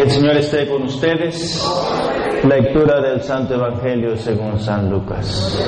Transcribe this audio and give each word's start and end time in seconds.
cbp.gov/careers. 0.00 0.04
El 0.04 0.10
Señor 0.10 0.36
esté 0.36 0.68
con 0.68 0.82
ustedes. 0.84 1.62
Lectura 2.48 3.00
del 3.02 3.20
Santo 3.20 3.54
Evangelio 3.54 4.16
según 4.16 4.58
San 4.58 4.90
Lucas. 4.90 5.62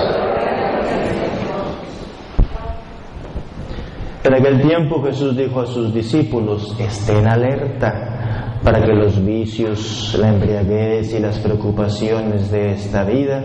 En 4.25 4.35
aquel 4.35 4.63
tiempo 4.63 5.03
Jesús 5.03 5.37
dijo 5.37 5.61
a 5.61 5.67
sus 5.67 5.93
discípulos, 5.93 6.75
estén 6.79 7.27
alerta 7.27 8.59
para 8.63 8.81
que 8.81 8.95
los 8.95 9.23
vicios, 9.23 10.17
la 10.19 10.29
embriaguez 10.29 11.13
y 11.13 11.19
las 11.19 11.39
preocupaciones 11.41 12.51
de 12.51 12.73
esta 12.73 13.05
vida 13.05 13.43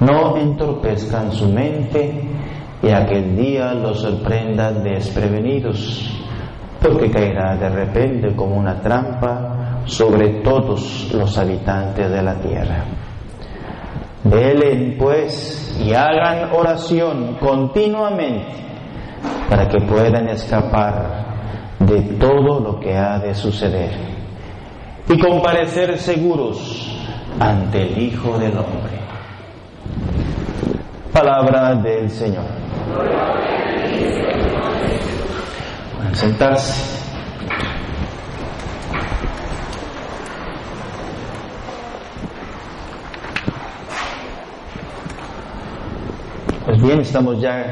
no 0.00 0.36
entorpezcan 0.36 1.32
su 1.32 1.48
mente 1.48 2.28
y 2.82 2.88
aquel 2.90 3.36
día 3.36 3.72
los 3.74 4.00
sorprenda 4.00 4.70
desprevenidos, 4.72 6.14
porque 6.80 7.10
caerá 7.10 7.56
de 7.56 7.68
repente 7.70 8.36
como 8.36 8.56
una 8.56 8.80
trampa 8.80 9.61
sobre 9.86 10.42
todos 10.42 11.10
los 11.12 11.36
habitantes 11.38 12.10
de 12.10 12.22
la 12.22 12.40
tierra. 12.40 12.84
Velen 14.24 14.96
pues 14.98 15.76
y 15.84 15.92
hagan 15.94 16.52
oración 16.52 17.36
continuamente 17.40 18.62
para 19.48 19.68
que 19.68 19.80
puedan 19.80 20.28
escapar 20.28 21.22
de 21.80 22.00
todo 22.18 22.60
lo 22.60 22.78
que 22.78 22.96
ha 22.96 23.18
de 23.18 23.34
suceder 23.34 23.90
y 25.08 25.18
comparecer 25.18 25.98
seguros 25.98 26.96
ante 27.40 27.82
el 27.82 27.98
Hijo 27.98 28.38
del 28.38 28.52
Hombre. 28.52 29.00
Palabra 31.12 31.74
del 31.74 32.08
Señor. 32.08 32.44
Sentarse. 36.12 36.91
Bien, 46.82 47.00
estamos 47.00 47.40
ya, 47.40 47.64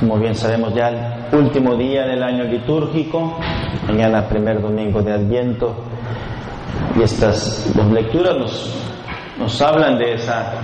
como 0.00 0.18
bien 0.18 0.34
sabemos, 0.34 0.74
ya 0.74 0.88
el 1.30 1.38
último 1.38 1.76
día 1.76 2.06
del 2.06 2.22
año 2.22 2.44
litúrgico, 2.44 3.38
mañana 3.86 4.26
primer 4.26 4.60
domingo 4.60 5.02
de 5.02 5.12
Adviento, 5.12 5.74
y 6.98 7.02
estas 7.02 7.72
dos 7.76 7.92
lecturas 7.92 8.36
nos, 9.38 9.60
hablan 9.60 9.98
de 9.98 10.14
esa, 10.14 10.54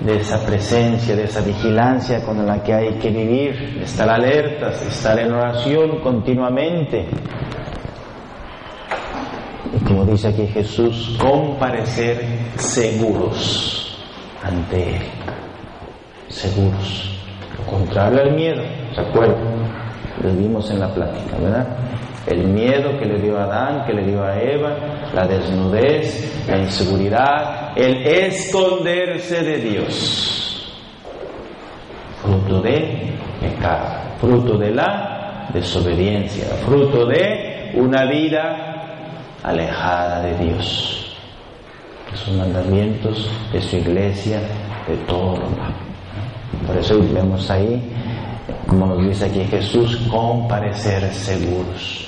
de 0.00 0.16
esa 0.18 0.44
presencia, 0.46 1.16
de 1.16 1.24
esa 1.24 1.40
vigilancia 1.40 2.24
con 2.24 2.46
la 2.46 2.62
que 2.62 2.74
hay 2.74 2.94
que 2.94 3.10
vivir, 3.10 3.80
estar 3.82 4.08
alertas, 4.08 4.80
estar 4.82 5.18
en 5.18 5.32
oración 5.32 6.00
continuamente. 6.00 7.08
Y 9.74 9.84
como 9.84 10.04
dice 10.04 10.28
aquí 10.28 10.46
Jesús, 10.46 11.18
comparecer 11.20 12.24
seguros 12.56 13.98
ante 14.42 14.96
Él 14.96 15.02
seguros. 16.30 17.09
Contrario 17.68 18.22
al 18.22 18.32
miedo, 18.32 18.62
¿se 18.94 19.00
acuerdan? 19.00 19.60
Lo 20.22 20.30
vimos 20.32 20.70
en 20.70 20.80
la 20.80 20.88
plática, 20.88 21.36
¿verdad? 21.40 21.66
El 22.26 22.44
miedo 22.48 22.98
que 22.98 23.06
le 23.06 23.18
dio 23.18 23.38
a 23.38 23.44
Adán, 23.44 23.86
que 23.86 23.94
le 23.94 24.04
dio 24.04 24.22
a 24.22 24.38
Eva, 24.38 24.76
la 25.14 25.26
desnudez, 25.26 26.46
la 26.46 26.58
inseguridad, 26.58 27.72
el 27.76 28.06
esconderse 28.06 29.42
de 29.42 29.56
Dios. 29.58 30.72
Fruto 32.22 32.60
de 32.60 33.14
pecado, 33.40 34.00
fruto 34.20 34.58
de 34.58 34.70
la 34.70 35.48
desobediencia, 35.54 36.44
fruto 36.66 37.06
de 37.06 37.72
una 37.74 38.04
vida 38.04 38.70
alejada 39.42 40.22
de 40.22 40.44
Dios. 40.44 41.16
Sus 42.14 42.34
mandamientos 42.34 43.30
de 43.52 43.62
su 43.62 43.76
iglesia, 43.76 44.40
de 44.86 44.96
todo 45.06 45.36
lo 45.36 45.48
malo. 45.50 45.89
Por 46.66 46.76
eso 46.76 46.98
vemos 47.12 47.50
ahí, 47.50 47.80
como 48.66 48.86
nos 48.86 49.06
dice 49.06 49.26
aquí 49.26 49.44
Jesús, 49.44 49.96
comparecer 50.10 51.12
seguros. 51.12 52.06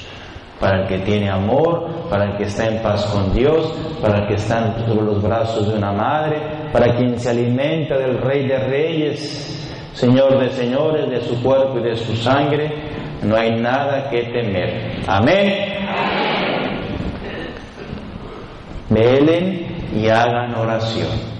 Para 0.60 0.82
el 0.82 0.88
que 0.88 0.98
tiene 1.00 1.28
amor, 1.28 2.08
para 2.08 2.30
el 2.30 2.36
que 2.36 2.44
está 2.44 2.66
en 2.66 2.82
paz 2.82 3.04
con 3.06 3.34
Dios, 3.34 3.74
para 4.00 4.20
el 4.20 4.28
que 4.28 4.34
está 4.34 4.76
sobre 4.86 5.02
los 5.02 5.20
brazos 5.20 5.68
de 5.68 5.76
una 5.76 5.92
madre, 5.92 6.40
para 6.72 6.94
quien 6.96 7.18
se 7.18 7.30
alimenta 7.30 7.98
del 7.98 8.18
Rey 8.18 8.46
de 8.46 8.58
Reyes, 8.58 9.90
Señor 9.92 10.38
de 10.38 10.50
Señores, 10.50 11.10
de 11.10 11.20
su 11.22 11.42
cuerpo 11.42 11.78
y 11.80 11.82
de 11.82 11.96
su 11.96 12.16
sangre, 12.16 12.70
no 13.22 13.36
hay 13.36 13.60
nada 13.60 14.08
que 14.08 14.22
temer. 14.24 15.00
Amén. 15.06 15.72
Velen 18.88 19.90
y 19.94 20.08
hagan 20.08 20.54
oración. 20.54 21.31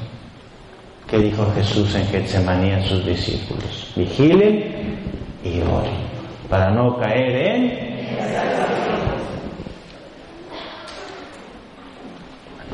¿Qué 1.13 1.19
dijo 1.19 1.47
Jesús 1.55 1.95
en 1.95 2.07
Getsemaní 2.07 2.73
a 2.73 2.83
sus 2.85 3.05
discípulos? 3.05 3.93
Vigilen 3.95 4.99
y 5.45 5.61
oren 5.61 5.93
para 6.49 6.71
no 6.71 6.97
caer 6.97 7.37
en... 7.37 7.65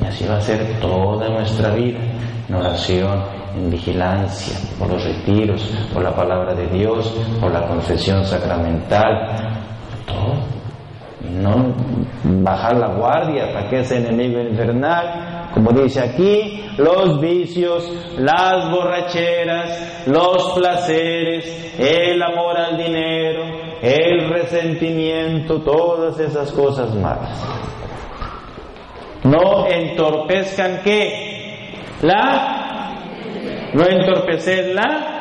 Y 0.01 0.07
así 0.07 0.25
va 0.25 0.37
a 0.37 0.41
ser 0.41 0.79
toda 0.81 1.29
nuestra 1.31 1.75
vida, 1.75 1.99
en 2.49 2.55
oración, 2.55 3.25
en 3.57 3.71
vigilancia, 3.71 4.57
por 4.79 4.89
los 4.89 5.03
retiros, 5.03 5.77
por 5.93 6.05
la 6.05 6.15
palabra 6.15 6.55
de 6.55 6.69
Dios, 6.69 7.13
por 7.41 7.51
la 7.51 7.67
confesión 7.67 8.25
sacramental, 8.25 9.59
todo. 10.07 10.58
No 11.31 11.75
bajar 12.25 12.77
la 12.77 12.89
guardia 12.89 13.53
para 13.53 13.69
que 13.69 13.81
ese 13.81 13.99
enemigo 13.99 14.41
infernal, 14.41 15.51
como 15.53 15.71
dice 15.73 16.01
aquí, 16.01 16.65
los 16.79 17.21
vicios, 17.21 17.91
las 18.19 18.71
borracheras, 18.71 20.07
los 20.07 20.53
placeres, 20.55 21.75
el 21.79 22.23
amor 22.23 22.57
al 22.57 22.77
dinero, 22.77 23.45
el 23.83 24.29
resentimiento, 24.31 25.61
todas 25.63 26.19
esas 26.19 26.51
cosas 26.53 26.95
malas. 26.95 27.45
No 29.25 29.67
entorpezcan 29.67 30.81
qué? 30.83 31.75
La, 32.03 32.95
no 33.75 33.85
entorpecer 33.85 34.75
la 34.75 35.18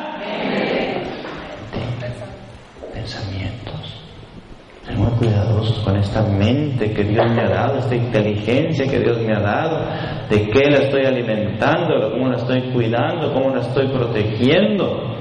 cuidadosos 5.18 5.78
con 5.80 5.96
esta 5.96 6.22
mente 6.22 6.92
que 6.92 7.04
Dios 7.04 7.26
me 7.30 7.42
ha 7.42 7.48
dado, 7.48 7.78
esta 7.78 7.94
inteligencia 7.94 8.86
que 8.86 9.00
Dios 9.00 9.18
me 9.18 9.34
ha 9.34 9.40
dado, 9.40 9.80
de 10.30 10.48
qué 10.48 10.70
la 10.70 10.78
estoy 10.78 11.04
alimentando, 11.04 12.10
cómo 12.12 12.28
la 12.28 12.36
estoy 12.36 12.70
cuidando, 12.72 13.32
cómo 13.32 13.50
la 13.54 13.60
estoy 13.60 13.88
protegiendo. 13.88 15.16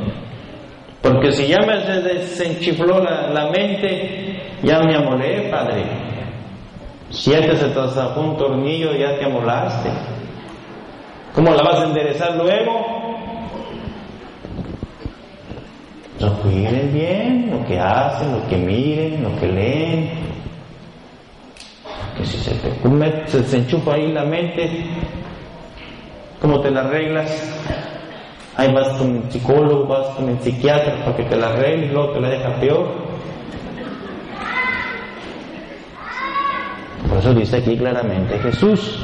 Porque 1.02 1.32
si 1.32 1.48
ya 1.48 1.60
me 1.60 1.78
desenchifló 2.02 3.04
la, 3.04 3.30
la 3.30 3.50
mente, 3.50 4.42
ya 4.64 4.80
me 4.82 4.96
amolé, 4.96 5.50
Padre. 5.50 5.84
Si 7.10 7.32
ya 7.32 7.42
te 7.42 7.56
se 7.56 7.66
un 7.66 8.38
tornillo, 8.38 8.94
ya 8.94 9.18
te 9.18 9.26
amolaste. 9.26 9.90
¿Cómo 11.34 11.54
la 11.54 11.64
vas 11.64 11.80
a 11.80 11.86
enderezar 11.86 12.36
luego? 12.36 12.97
No 16.20 16.34
cuiden 16.42 16.94
bien 16.94 17.52
lo 17.52 17.66
que 17.68 17.80
hacen, 17.80 18.32
lo 18.32 18.48
que 18.48 18.58
miren, 18.58 19.24
lo 19.24 19.40
que 19.40 19.48
leen. 19.48 20.10
Que 22.18 22.26
si 22.26 22.38
se 22.38 22.56
te 22.56 23.28
se, 23.28 23.44
se 23.44 23.58
enchufa 23.58 23.94
ahí 23.94 24.12
la 24.12 24.24
mente, 24.24 24.88
¿cómo 26.42 26.60
te 26.62 26.72
la 26.72 26.82
arreglas? 26.82 27.30
Ahí 28.56 28.74
vas 28.74 28.88
con 28.98 29.18
el 29.18 29.32
psicólogo, 29.32 29.86
vas 29.86 30.08
con 30.16 30.30
el 30.30 30.40
psiquiatra 30.40 31.06
para 31.06 31.16
que 31.16 31.24
te 31.26 31.36
la 31.36 31.50
arregles, 31.50 31.94
luego 31.94 32.14
te 32.14 32.22
la 32.22 32.30
deja 32.30 32.60
peor. 32.60 32.88
Por 37.08 37.18
eso 37.20 37.34
dice 37.36 37.58
aquí 37.58 37.78
claramente 37.78 38.40
Jesús, 38.40 39.04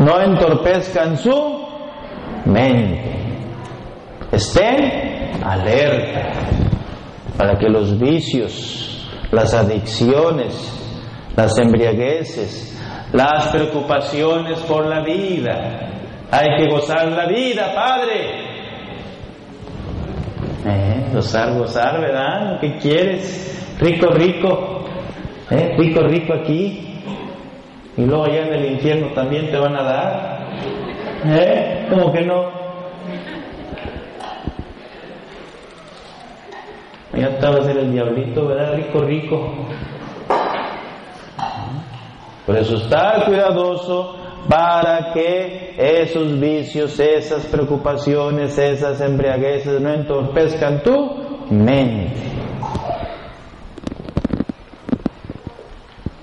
no 0.00 0.20
entorpezcan 0.20 1.16
su 1.16 1.68
mente, 2.44 3.12
estén 4.32 5.13
alerta 5.42 6.32
para 7.36 7.58
que 7.58 7.68
los 7.68 7.98
vicios, 7.98 9.08
las 9.32 9.54
adicciones, 9.54 10.72
las 11.36 11.58
embriagueces, 11.58 12.78
las 13.12 13.48
preocupaciones 13.48 14.58
por 14.60 14.86
la 14.86 15.02
vida. 15.02 15.90
Hay 16.30 16.56
que 16.58 16.68
gozar 16.68 17.10
la 17.12 17.26
vida, 17.26 17.72
Padre. 17.74 18.44
Eh, 20.66 21.06
gozar, 21.12 21.52
gozar, 21.58 22.00
¿verdad? 22.00 22.58
¿Qué 22.60 22.76
quieres? 22.78 23.76
Rico, 23.78 24.08
rico. 24.08 24.84
Eh, 25.50 25.74
rico, 25.76 26.00
rico 26.02 26.34
aquí. 26.34 27.00
Y 27.96 28.02
luego 28.02 28.24
allá 28.24 28.46
en 28.46 28.54
el 28.54 28.72
infierno 28.72 29.12
también 29.14 29.50
te 29.50 29.58
van 29.58 29.76
a 29.76 29.82
dar. 29.82 30.48
¿Eh? 31.26 31.86
¿Cómo 31.90 32.12
que 32.12 32.22
no? 32.22 32.63
Ya 37.16 37.28
estaba 37.28 37.62
ser 37.62 37.78
el 37.78 37.92
diablito, 37.92 38.46
¿verdad? 38.46 38.74
Rico, 38.76 39.00
rico. 39.02 39.54
Por 42.44 42.56
eso 42.56 42.76
está 42.76 43.24
cuidadoso 43.24 44.16
para 44.48 45.12
que 45.12 45.74
esos 45.78 46.38
vicios, 46.38 46.98
esas 47.00 47.46
preocupaciones, 47.46 48.58
esas 48.58 49.00
embriagueces 49.00 49.80
no 49.80 49.92
entorpezcan 49.92 50.82
tu 50.82 51.46
mente. 51.50 52.20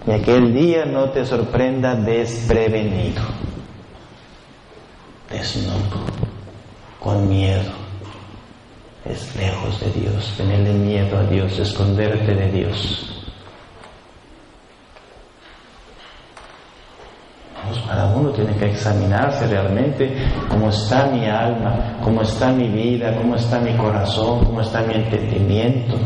Y 0.08 0.12
aquel 0.12 0.54
día 0.54 0.86
no 0.86 1.10
te 1.12 1.26
sorprenda 1.26 1.96
desprevenido, 1.96 3.22
desnudo, 5.30 6.06
con 7.00 7.30
miedo. 7.30 7.81
Es 9.06 9.36
lejos 9.36 9.80
de 9.80 10.00
Dios, 10.00 10.34
tenerle 10.38 10.74
miedo 10.74 11.18
a 11.18 11.24
Dios, 11.24 11.58
esconderte 11.60 12.34
de 12.34 12.52
Dios. 12.52 13.12
cada 17.92 18.16
uno 18.16 18.30
tiene 18.30 18.54
que 18.56 18.68
examinarse 18.68 19.48
realmente. 19.48 20.16
Cómo 20.48 20.70
está 20.70 21.08
mi 21.08 21.26
alma, 21.26 21.98
cómo 22.02 22.22
está 22.22 22.52
mi 22.52 22.70
vida, 22.70 23.16
cómo 23.18 23.36
está 23.36 23.60
mi 23.60 23.74
corazón, 23.74 24.46
cómo 24.46 24.62
está 24.62 24.82
mi 24.84 24.94
entendimiento, 24.94 25.98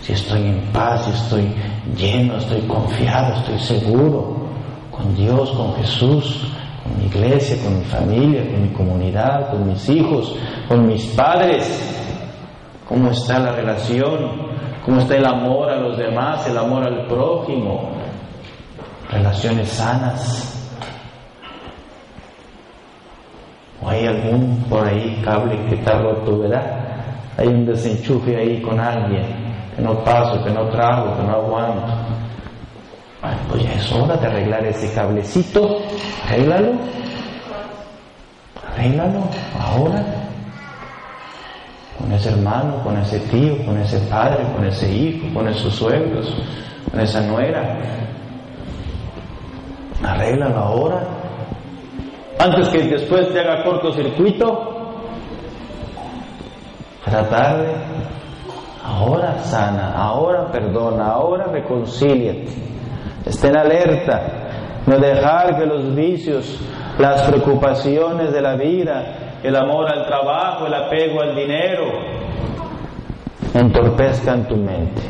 si 0.00 0.12
estoy 0.12 0.42
en 0.48 0.60
paz, 0.72 1.04
si 1.04 1.10
estoy 1.10 1.54
lleno, 1.96 2.36
estoy 2.36 2.60
confiado, 2.62 3.34
estoy 3.36 3.58
seguro 3.58 4.48
con 4.90 5.14
Dios, 5.14 5.50
con 5.52 5.74
Jesús, 5.76 6.46
con 6.82 6.98
mi 6.98 7.06
iglesia, 7.06 7.56
con 7.62 7.78
mi 7.78 7.84
familia, 7.84 8.46
con 8.50 8.62
mi 8.62 8.68
comunidad, 8.70 9.50
con 9.50 9.68
mis 9.68 9.88
hijos, 9.88 10.36
con 10.68 10.86
mis 10.86 11.04
padres. 11.06 11.96
¿Cómo 12.90 13.12
está 13.12 13.38
la 13.38 13.52
relación? 13.52 14.50
¿Cómo 14.84 15.00
está 15.00 15.14
el 15.16 15.24
amor 15.24 15.70
a 15.70 15.76
los 15.76 15.96
demás, 15.96 16.44
el 16.48 16.58
amor 16.58 16.82
al 16.82 17.06
prójimo? 17.06 17.92
Relaciones 19.08 19.68
sanas. 19.68 20.60
¿O 23.80 23.88
hay 23.88 24.06
algún 24.06 24.64
por 24.68 24.88
ahí 24.88 25.22
cable 25.24 25.56
que 25.68 25.76
está 25.76 26.00
roto, 26.00 26.40
verdad? 26.40 26.80
Hay 27.38 27.46
un 27.46 27.64
desenchufe 27.64 28.36
ahí 28.36 28.60
con 28.60 28.80
alguien 28.80 29.22
que 29.76 29.82
no 29.82 30.02
paso, 30.02 30.42
que 30.42 30.50
no 30.50 30.68
trago, 30.70 31.16
que 31.16 31.22
no 31.22 31.32
aguanto. 31.32 31.92
Bueno, 33.22 33.36
pues 33.50 33.62
ya 33.62 33.72
es 33.74 33.92
hora 33.92 34.16
de 34.16 34.26
arreglar 34.26 34.66
ese 34.66 34.92
cablecito. 34.92 35.78
Arréglalo. 36.26 36.72
Arréglalo 38.68 39.22
ahora. 39.60 40.19
Con 42.00 42.12
ese 42.12 42.30
hermano, 42.30 42.82
con 42.82 42.96
ese 42.98 43.20
tío, 43.20 43.64
con 43.64 43.78
ese 43.78 43.98
padre, 44.08 44.44
con 44.54 44.64
ese 44.64 44.90
hijo, 44.90 45.32
con 45.34 45.48
esos 45.48 45.74
suegros, 45.74 46.34
con 46.90 47.00
esa 47.00 47.20
nuera. 47.20 47.78
Arréglalo 50.02 50.56
ahora. 50.56 51.00
Antes 52.38 52.68
que 52.68 52.82
después 52.84 53.32
te 53.32 53.40
haga 53.40 53.62
cortocircuito. 53.64 54.66
Para 57.04 57.28
tarde 57.28 57.74
Ahora 58.82 59.38
sana, 59.44 59.92
ahora 59.94 60.50
perdona, 60.50 61.12
ahora 61.12 61.46
reconcíliate. 61.46 62.48
Estén 63.26 63.56
alerta, 63.56 64.82
no 64.86 64.98
dejar 64.98 65.58
que 65.58 65.66
los 65.66 65.94
vicios, 65.94 66.58
las 66.98 67.22
preocupaciones 67.22 68.32
de 68.32 68.40
la 68.40 68.56
vida, 68.56 69.29
el 69.42 69.56
amor 69.56 69.90
al 69.90 70.06
trabajo, 70.06 70.66
el 70.66 70.74
apego 70.74 71.22
al 71.22 71.34
dinero, 71.34 71.84
entorpezcan 73.54 74.46
tu 74.46 74.56
mente. 74.56 75.02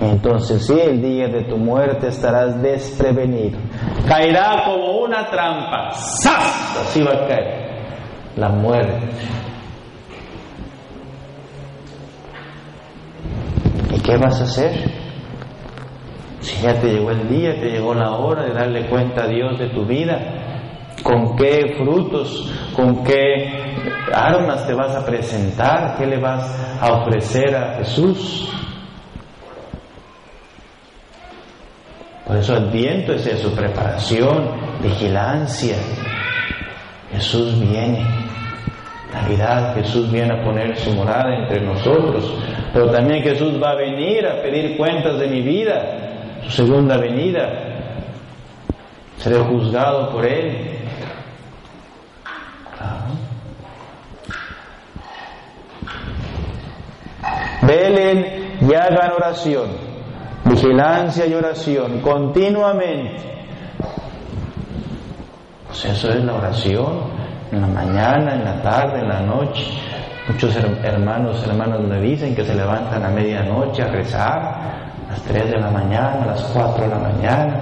Entonces 0.00 0.64
sí, 0.64 0.78
el 0.78 1.02
día 1.02 1.26
de 1.26 1.44
tu 1.44 1.56
muerte 1.56 2.08
estarás 2.08 2.62
desprevenido. 2.62 3.58
Caerá 4.06 4.62
como 4.64 4.98
una 4.98 5.28
trampa. 5.28 5.90
¡Sas! 5.90 6.78
Así 6.82 7.02
va 7.02 7.24
a 7.24 7.26
caer 7.26 7.68
la 8.36 8.48
muerte. 8.48 9.08
¿Qué 14.08 14.16
vas 14.16 14.40
a 14.40 14.44
hacer? 14.44 14.72
Si 16.40 16.62
ya 16.62 16.80
te 16.80 16.86
llegó 16.86 17.10
el 17.10 17.28
día, 17.28 17.60
te 17.60 17.68
llegó 17.68 17.92
la 17.92 18.12
hora 18.12 18.44
de 18.44 18.54
darle 18.54 18.88
cuenta 18.88 19.24
a 19.24 19.26
Dios 19.26 19.58
de 19.58 19.68
tu 19.68 19.84
vida, 19.84 20.16
con 21.08 21.36
qué 21.36 21.74
frutos, 21.78 22.52
con 22.76 23.02
qué 23.02 23.48
armas 24.12 24.66
te 24.66 24.74
vas 24.74 24.94
a 24.94 25.06
presentar, 25.06 25.96
qué 25.96 26.04
le 26.04 26.18
vas 26.18 26.78
a 26.82 26.92
ofrecer 26.92 27.56
a 27.56 27.78
Jesús. 27.78 28.46
Por 32.26 32.36
eso 32.36 32.56
Adviento 32.56 33.14
es 33.14 33.26
eso, 33.26 33.50
preparación, 33.54 34.50
vigilancia. 34.82 35.78
Jesús 37.10 37.58
viene. 37.58 38.04
Navidad 39.10 39.76
Jesús 39.76 40.12
viene 40.12 40.34
a 40.34 40.44
poner 40.44 40.76
su 40.76 40.92
morada 40.92 41.34
entre 41.34 41.62
nosotros, 41.62 42.34
pero 42.74 42.90
también 42.90 43.22
Jesús 43.22 43.54
va 43.54 43.70
a 43.70 43.76
venir 43.76 44.26
a 44.26 44.42
pedir 44.42 44.76
cuentas 44.76 45.18
de 45.18 45.26
mi 45.26 45.40
vida, 45.40 46.42
su 46.44 46.50
segunda 46.50 46.98
venida. 46.98 47.48
Seré 49.16 49.38
juzgado 49.38 50.10
por 50.10 50.26
Él. 50.26 50.78
Velen 57.68 58.56
y 58.62 58.74
hagan 58.74 59.12
oración, 59.12 59.68
vigilancia 60.46 61.26
y 61.26 61.34
oración 61.34 62.00
continuamente. 62.00 63.22
Pues 65.66 65.84
eso 65.84 66.08
es 66.08 66.24
la 66.24 66.32
oración 66.32 67.00
en 67.52 67.60
la 67.60 67.66
mañana, 67.66 68.36
en 68.36 68.44
la 68.44 68.62
tarde, 68.62 69.00
en 69.00 69.08
la 69.08 69.20
noche. 69.20 69.66
Muchos 70.28 70.56
hermanos, 70.56 71.46
hermanos 71.46 71.82
me 71.82 72.00
dicen 72.00 72.34
que 72.34 72.42
se 72.42 72.54
levantan 72.54 73.04
a 73.04 73.10
medianoche 73.10 73.82
a 73.82 73.88
rezar, 73.88 74.38
a 74.38 75.10
las 75.10 75.22
3 75.24 75.50
de 75.50 75.58
la 75.58 75.70
mañana, 75.70 76.22
a 76.22 76.26
las 76.26 76.42
4 76.44 76.84
de 76.84 76.88
la 76.88 76.98
mañana, 76.98 77.60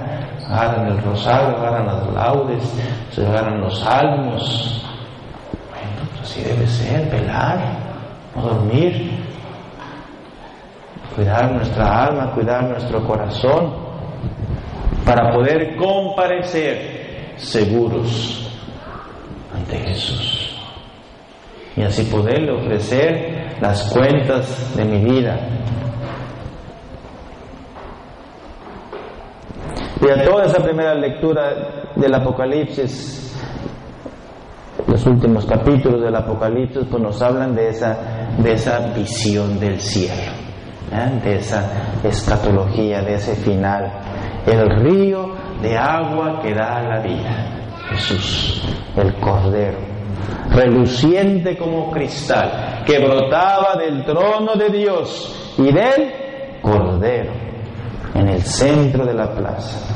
agarran 0.49 0.87
el 0.87 1.03
rosario, 1.03 1.57
agarran 1.57 1.85
las 1.85 2.13
laudes, 2.13 2.63
se 3.11 3.25
agarran 3.25 3.59
los 3.59 3.77
salmos. 3.77 4.85
Bueno, 5.69 6.09
pues 6.15 6.31
así 6.31 6.43
debe 6.43 6.65
ser, 6.65 7.09
velar, 7.09 7.59
no 8.33 8.41
dormir, 8.41 9.26
cuidar 11.17 11.51
nuestra 11.51 12.05
alma, 12.05 12.31
cuidar 12.31 12.69
nuestro 12.69 13.03
corazón, 13.03 13.73
para 15.03 15.33
poder 15.33 15.75
comparecer 15.75 17.33
seguros 17.37 18.47
ante 19.51 19.77
Jesús. 19.79 20.55
Y 21.75 21.81
así 21.81 22.03
poderle 22.03 22.51
ofrecer 22.51 23.57
las 23.59 23.91
cuentas 23.91 24.75
de 24.75 24.85
mi 24.85 24.99
vida. 24.99 25.39
Y 29.99 30.09
a 30.11 30.23
toda 30.23 30.45
esa 30.45 30.63
primera 30.63 30.93
lectura 30.93 31.93
del 31.95 32.13
Apocalipsis, 32.13 33.35
los 34.87 35.03
últimos 35.07 35.47
capítulos 35.47 35.99
del 35.99 36.15
Apocalipsis, 36.15 36.85
pues 36.91 37.01
nos 37.01 37.19
hablan 37.23 37.55
de 37.55 37.69
esa, 37.69 37.97
de 38.37 38.53
esa 38.53 38.93
visión 38.93 39.59
del 39.59 39.79
cielo, 39.79 40.36
de 40.89 41.35
esa 41.35 41.99
escatología, 42.03 43.01
de 43.01 43.15
ese 43.15 43.35
final, 43.35 43.91
el 44.45 44.69
río 44.81 45.35
de 45.61 45.77
agua 45.77 46.39
que 46.41 46.53
da 46.53 46.81
la 46.81 47.01
vida. 47.01 47.57
Jesús, 47.89 48.63
el 48.95 49.13
Cordero, 49.15 49.79
reluciente 50.49 51.57
como 51.57 51.91
cristal, 51.91 52.83
que 52.85 52.99
brotaba 52.99 53.75
del 53.77 54.03
trono 54.05 54.55
de 54.55 54.69
Dios 54.69 55.53
y 55.57 55.71
del 55.71 56.61
Cordero, 56.61 57.31
en 58.13 58.27
el 58.29 58.41
centro 58.41 59.05
de 59.05 59.13
la 59.13 59.31
plaza. 59.31 59.93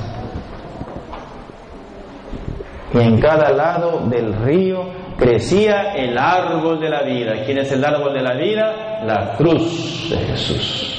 Y 2.93 2.99
en 2.99 3.19
cada 3.21 3.51
lado 3.51 4.01
del 4.09 4.33
río 4.43 5.00
crecía 5.21 5.93
el 5.93 6.17
árbol 6.17 6.79
de 6.79 6.89
la 6.89 7.03
vida. 7.03 7.43
¿Quién 7.45 7.59
es 7.59 7.71
el 7.71 7.85
árbol 7.85 8.11
de 8.11 8.23
la 8.23 8.33
vida? 8.33 9.03
La 9.05 9.35
cruz 9.37 10.09
de 10.09 10.17
Jesús. 10.17 10.97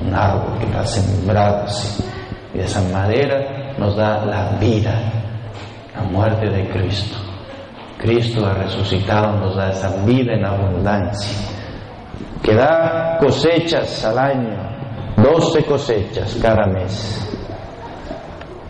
un 0.00 0.14
árbol 0.14 0.58
que 0.58 0.66
está 0.66 0.86
sembrado 0.86 1.64
así. 1.64 2.04
Y 2.54 2.60
esa 2.60 2.80
madera 2.92 3.74
nos 3.76 3.96
da 3.96 4.24
la 4.24 4.50
vida, 4.60 4.94
la 5.92 6.02
muerte 6.04 6.48
de 6.48 6.68
Cristo. 6.68 7.18
Cristo 7.98 8.46
ha 8.46 8.54
resucitado, 8.54 9.40
nos 9.40 9.56
da 9.56 9.70
esa 9.70 10.04
vida 10.04 10.34
en 10.34 10.44
abundancia, 10.44 11.48
que 12.40 12.54
da 12.54 13.18
cosechas 13.18 14.04
al 14.04 14.18
año, 14.20 14.56
12 15.16 15.64
cosechas 15.64 16.38
cada 16.40 16.64
mes. 16.66 17.24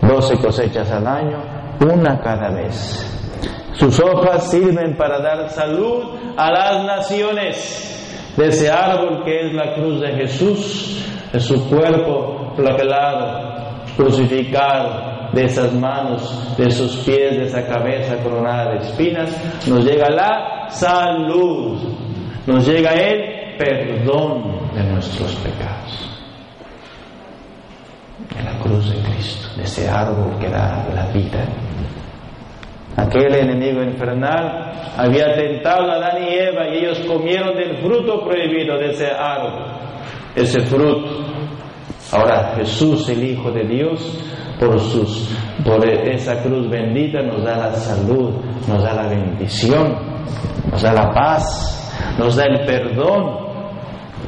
12 0.01 0.39
cosechas 0.39 0.91
al 0.91 1.07
año, 1.07 1.43
una 1.79 2.19
cada 2.21 2.49
mes. 2.49 3.18
Sus 3.79 4.01
hojas 4.01 4.51
sirven 4.51 4.97
para 4.97 5.21
dar 5.21 5.49
salud 5.51 6.19
a 6.37 6.51
las 6.51 6.85
naciones. 6.85 7.95
De 8.37 8.49
ese 8.49 8.71
árbol 8.71 9.25
que 9.25 9.47
es 9.47 9.53
la 9.53 9.75
cruz 9.75 10.01
de 10.01 10.13
Jesús, 10.15 11.05
de 11.33 11.41
su 11.41 11.69
cuerpo 11.69 12.53
flagelado, 12.57 13.85
crucificado, 13.97 15.31
de 15.33 15.45
esas 15.45 15.73
manos, 15.75 16.57
de 16.57 16.71
sus 16.71 16.97
pies, 16.99 17.37
de 17.37 17.45
esa 17.45 17.67
cabeza 17.67 18.17
coronada 18.23 18.73
de 18.73 18.79
espinas, 18.79 19.31
nos 19.69 19.85
llega 19.85 20.09
la 20.09 20.69
salud, 20.69 21.79
nos 22.47 22.67
llega 22.67 22.93
el 22.93 23.57
perdón 23.59 24.73
de 24.75 24.85
nuestros 24.85 25.35
pecados. 25.37 26.11
En 28.39 28.45
la 28.45 28.59
cruz 28.61 28.91
de 28.91 29.03
Cristo, 29.03 29.49
de 29.57 29.65
ese 29.65 29.89
árbol 29.89 30.39
que 30.39 30.49
da 30.49 30.87
la 30.95 31.07
vida. 31.13 31.45
Aquel 32.99 33.33
enemigo 33.33 33.81
infernal 33.81 34.73
había 34.97 35.33
tentado 35.37 35.89
a 35.89 35.95
Adán 35.95 36.21
y 36.21 36.35
Eva 36.35 36.69
y 36.69 36.79
ellos 36.79 36.99
comieron 37.07 37.57
del 37.57 37.77
fruto 37.77 38.25
prohibido 38.25 38.77
de 38.77 38.91
ese 38.91 39.07
árbol, 39.07 39.67
ese 40.35 40.61
fruto. 40.67 41.25
Ahora 42.11 42.55
Jesús, 42.57 43.09
el 43.09 43.23
Hijo 43.23 43.53
de 43.53 43.69
Dios, 43.69 44.19
por, 44.59 44.81
sus, 44.81 45.33
por 45.65 45.89
esa 45.89 46.43
cruz 46.43 46.69
bendita 46.69 47.23
nos 47.23 47.45
da 47.45 47.57
la 47.57 47.73
salud, 47.75 48.35
nos 48.67 48.83
da 48.83 48.93
la 48.93 49.09
bendición, 49.09 49.95
nos 50.69 50.83
da 50.83 50.93
la 50.93 51.13
paz, 51.13 51.95
nos 52.19 52.35
da 52.35 52.47
el 52.47 52.67
perdón 52.67 53.47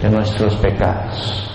de 0.01 0.11
nuestros 0.11 0.55
pecados. 0.59 1.50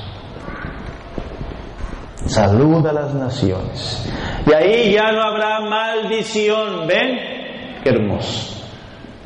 Salud 2.25 2.85
a 2.87 2.93
las 2.93 3.13
naciones. 3.13 4.11
Y 4.47 4.53
ahí 4.53 4.93
ya 4.93 5.11
no 5.11 5.21
habrá 5.21 5.61
maldición. 5.61 6.87
¿Ven? 6.87 7.19
Qué 7.83 7.89
hermoso. 7.89 8.63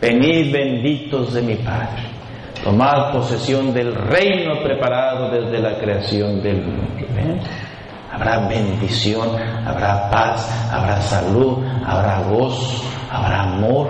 Venid 0.02 0.52
benditos 0.52 1.34
de 1.34 1.42
mi 1.42 1.56
Padre. 1.56 2.04
Tomad 2.64 3.14
posesión 3.14 3.74
del 3.74 3.96
reino 3.96 4.62
preparado 4.62 5.32
desde 5.32 5.60
la 5.60 5.78
creación 5.78 6.42
del 6.42 6.62
mundo. 6.62 7.48
Habrá 8.12 8.48
bendición, 8.48 9.30
habrá 9.66 10.10
paz, 10.10 10.70
habrá 10.74 11.00
salud, 11.00 11.64
habrá 11.86 12.22
gozo, 12.24 12.84
habrá 13.10 13.44
amor. 13.44 13.90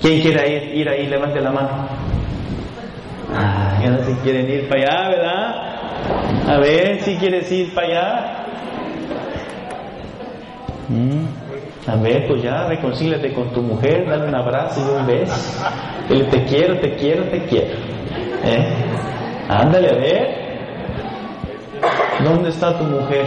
¿Quién 0.00 0.20
quiere 0.20 0.48
ir, 0.48 0.74
ir 0.80 0.88
ahí? 0.88 1.06
Levante 1.06 1.40
la 1.40 1.52
mano. 1.52 1.88
Ah, 3.32 3.78
ya 3.82 3.90
no 3.90 4.02
se 4.02 4.16
quieren 4.22 4.50
ir 4.50 4.68
para 4.68 4.82
allá, 4.82 5.08
¿verdad? 5.10 5.73
A 6.48 6.58
ver 6.58 7.00
si 7.02 7.16
quieres 7.16 7.50
ir 7.50 7.74
para 7.74 7.86
allá. 7.86 8.44
Mm. 10.88 11.90
A 11.90 11.96
ver, 11.96 12.26
pues 12.28 12.42
ya 12.42 12.66
reconcíliate 12.66 13.32
con 13.32 13.50
tu 13.52 13.60
mujer, 13.60 14.06
dale 14.08 14.28
un 14.28 14.34
abrazo 14.34 14.80
y 14.80 15.00
un 15.00 15.06
beso. 15.06 15.34
Dile, 16.08 16.24
te 16.24 16.44
quiero, 16.44 16.78
te 16.78 16.94
quiero, 16.94 17.24
te 17.24 17.44
quiero. 17.44 17.74
¿Eh? 18.44 18.74
Ándale, 19.48 19.90
a 19.90 19.94
ver. 19.94 20.44
¿Dónde 22.22 22.48
está 22.48 22.78
tu 22.78 22.84
mujer? 22.84 23.26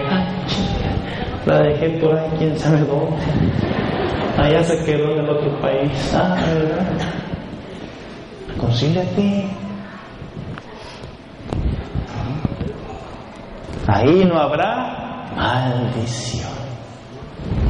La 1.46 1.60
dejé 1.60 1.90
por 2.00 2.18
ahí, 2.18 2.30
quién 2.38 2.58
sabe 2.58 2.80
dónde. 2.80 3.18
Allá 4.38 4.64
se 4.64 4.84
quedó 4.84 5.14
en 5.14 5.20
el 5.20 5.30
otro 5.30 5.52
país. 5.62 6.14
Ah, 6.16 6.36
¿verdad? 6.54 6.86
Reconcíliate. 8.50 9.67
Ahí 13.88 14.26
no 14.26 14.38
habrá 14.38 15.32
maldición. 15.36 16.52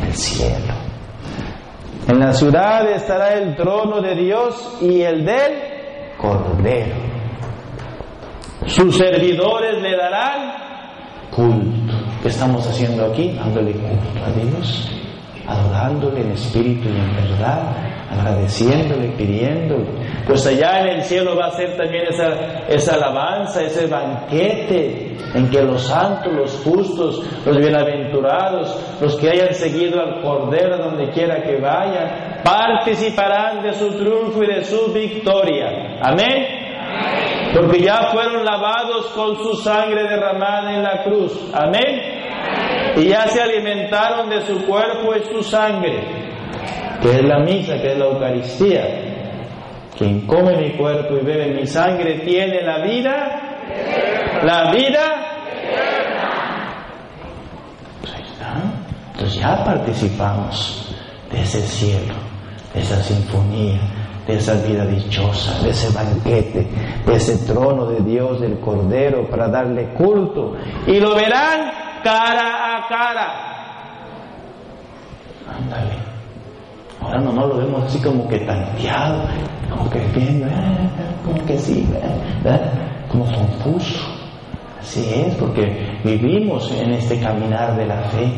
El 0.03 0.13
cielo. 0.13 0.73
En 2.07 2.19
la 2.19 2.33
ciudad 2.33 2.89
estará 2.89 3.33
el 3.33 3.55
trono 3.55 4.01
de 4.01 4.15
Dios 4.15 4.77
y 4.81 5.01
el 5.01 5.25
del 5.25 5.53
Cordero. 6.17 6.95
Sus 8.65 8.97
servidores 8.97 9.81
le 9.81 9.95
darán 9.95 10.67
culto. 11.31 11.93
¿Qué 12.21 12.29
estamos 12.29 12.67
haciendo 12.67 13.05
aquí? 13.05 13.33
Dándole 13.33 13.73
culto 13.73 14.25
a 14.25 14.31
Dios, 14.31 14.91
adorándole 15.45 16.21
en 16.21 16.31
espíritu 16.31 16.89
y 16.89 16.97
en 16.97 17.15
verdad, 17.15 17.75
agradeciéndole, 18.09 19.09
pidiéndole. 19.09 20.06
Pues 20.27 20.45
allá 20.45 20.81
en 20.81 20.87
el 20.97 21.03
cielo 21.03 21.37
va 21.37 21.47
a 21.47 21.51
ser 21.51 21.77
también 21.77 22.07
esa, 22.07 22.65
esa 22.67 22.95
alabanza, 22.95 23.63
ese 23.63 23.87
banquete 23.87 25.15
en 25.33 25.49
que 25.49 25.61
los 25.61 25.83
santos, 25.87 26.33
los 26.33 26.51
justos, 26.65 27.23
los 27.45 27.57
bienaventurados, 27.57 28.97
los 28.99 29.15
que 29.15 29.29
hayan 29.29 29.53
seguido 29.53 30.01
al 30.01 30.21
Cordero 30.21 30.77
donde 30.79 31.09
quiera 31.11 31.41
que 31.43 31.55
vayan, 31.61 32.41
participarán 32.43 33.63
de 33.63 33.73
su 33.73 33.95
triunfo 33.97 34.43
y 34.43 34.47
de 34.47 34.65
su 34.65 34.91
victoria. 34.91 35.97
Amén. 36.01 36.45
Porque 37.55 37.79
ya 37.79 38.09
fueron 38.11 38.43
lavados 38.43 39.07
con 39.15 39.37
su 39.37 39.53
sangre 39.55 40.03
derramada 40.03 40.73
en 40.75 40.83
la 40.83 41.03
cruz. 41.03 41.51
Amén. 41.53 42.01
Y 42.97 43.05
ya 43.07 43.27
se 43.27 43.41
alimentaron 43.41 44.29
de 44.29 44.41
su 44.41 44.65
cuerpo 44.65 45.15
y 45.15 45.23
su 45.33 45.41
sangre, 45.41 46.03
que 47.01 47.11
es 47.11 47.23
la 47.23 47.39
misa, 47.39 47.79
que 47.81 47.93
es 47.93 47.97
la 47.97 48.05
Eucaristía. 48.05 49.16
Quien 49.97 50.27
come 50.27 50.55
mi 50.57 50.71
cuerpo 50.77 51.15
y 51.15 51.25
bebe 51.25 51.55
mi 51.55 51.65
sangre 51.65 52.19
tiene 52.19 52.61
la 52.61 52.83
vida, 52.83 53.41
la 54.43 54.71
vida. 54.71 55.01
Pues. 58.01 58.13
Entonces 59.13 59.39
ya 59.39 59.63
participamos 59.63 60.95
de 61.31 61.41
ese 61.41 61.61
cielo, 61.61 62.13
de 62.73 62.81
esa 62.81 63.01
sinfonía, 63.01 63.79
de 64.27 64.35
esa 64.35 64.53
vida 64.67 64.85
dichosa, 64.85 65.63
de 65.63 65.71
ese 65.71 65.91
banquete, 65.91 66.67
de 67.05 67.15
ese 67.15 67.51
trono 67.51 67.87
de 67.87 68.01
Dios, 68.01 68.39
del 68.39 68.59
Cordero, 68.59 69.27
para 69.27 69.47
darle 69.47 69.93
culto. 69.93 70.55
Y 70.85 70.99
lo 70.99 71.15
verán 71.15 71.71
cara 72.03 72.77
a 72.77 72.87
cara. 72.87 73.47
Ándale. 75.57 76.06
Ahora 77.01 77.19
no, 77.21 77.31
no 77.31 77.47
lo 77.47 77.57
vemos 77.57 77.83
así 77.85 78.01
como 78.01 78.27
que 78.27 78.39
tanteado, 78.39 79.23
como 79.69 79.89
que 79.89 79.99
viendo, 80.15 80.47
eh, 80.47 80.89
como 81.25 81.45
que 81.45 81.57
sí, 81.57 81.87
¿verdad? 82.43 82.71
como 83.09 83.25
confuso. 83.25 83.99
Así 84.79 85.09
es, 85.13 85.35
porque 85.35 85.99
vivimos 86.03 86.71
en 86.71 86.93
este 86.93 87.19
caminar 87.19 87.75
de 87.75 87.85
la 87.85 88.01
fe. 88.03 88.31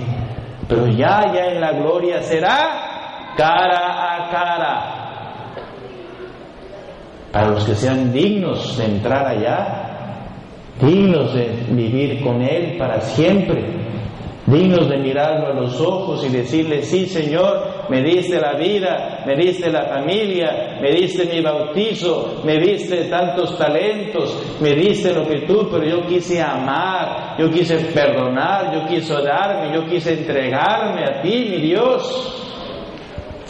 Pero 0.67 0.87
ya, 0.87 1.31
ya 1.33 1.45
en 1.45 1.61
la 1.61 1.71
gloria 1.73 2.21
será 2.21 3.33
cara 3.35 4.15
a 4.15 4.29
cara 4.29 4.99
para 7.31 7.49
los 7.49 7.63
que 7.63 7.75
sean 7.75 8.11
dignos 8.11 8.77
de 8.77 8.85
entrar 8.85 9.25
allá, 9.27 9.89
dignos 10.81 11.33
de 11.33 11.65
vivir 11.69 12.23
con 12.23 12.41
Él 12.41 12.77
para 12.77 13.01
siempre, 13.01 13.63
dignos 14.47 14.89
de 14.89 14.97
mirarlo 14.97 15.47
a 15.47 15.53
los 15.53 15.79
ojos 15.79 16.25
y 16.25 16.29
decirle, 16.29 16.81
sí 16.81 17.05
Señor, 17.05 17.68
me 17.89 18.03
diste 18.03 18.39
la 18.39 18.53
vida, 18.53 19.23
me 19.25 19.35
diste 19.35 19.69
la 19.71 19.85
familia, 19.85 20.77
me 20.81 20.91
diste 20.91 21.25
mi 21.25 21.41
bautizo, 21.41 22.41
me 22.43 22.57
diste 22.57 23.05
tantos 23.05 23.57
talentos, 23.57 24.59
me 24.61 24.75
diste 24.75 25.13
lo 25.13 25.27
que 25.27 25.41
tú, 25.47 25.67
pero 25.71 25.85
yo 25.85 26.05
quise 26.05 26.41
amar, 26.41 27.35
yo 27.39 27.49
quise 27.49 27.77
perdonar, 27.93 28.73
yo 28.73 28.87
quise 28.87 29.13
darme, 29.21 29.73
yo 29.75 29.85
quise 29.85 30.13
entregarme 30.13 31.03
a 31.03 31.21
ti, 31.21 31.47
mi 31.49 31.61
Dios. 31.61 32.45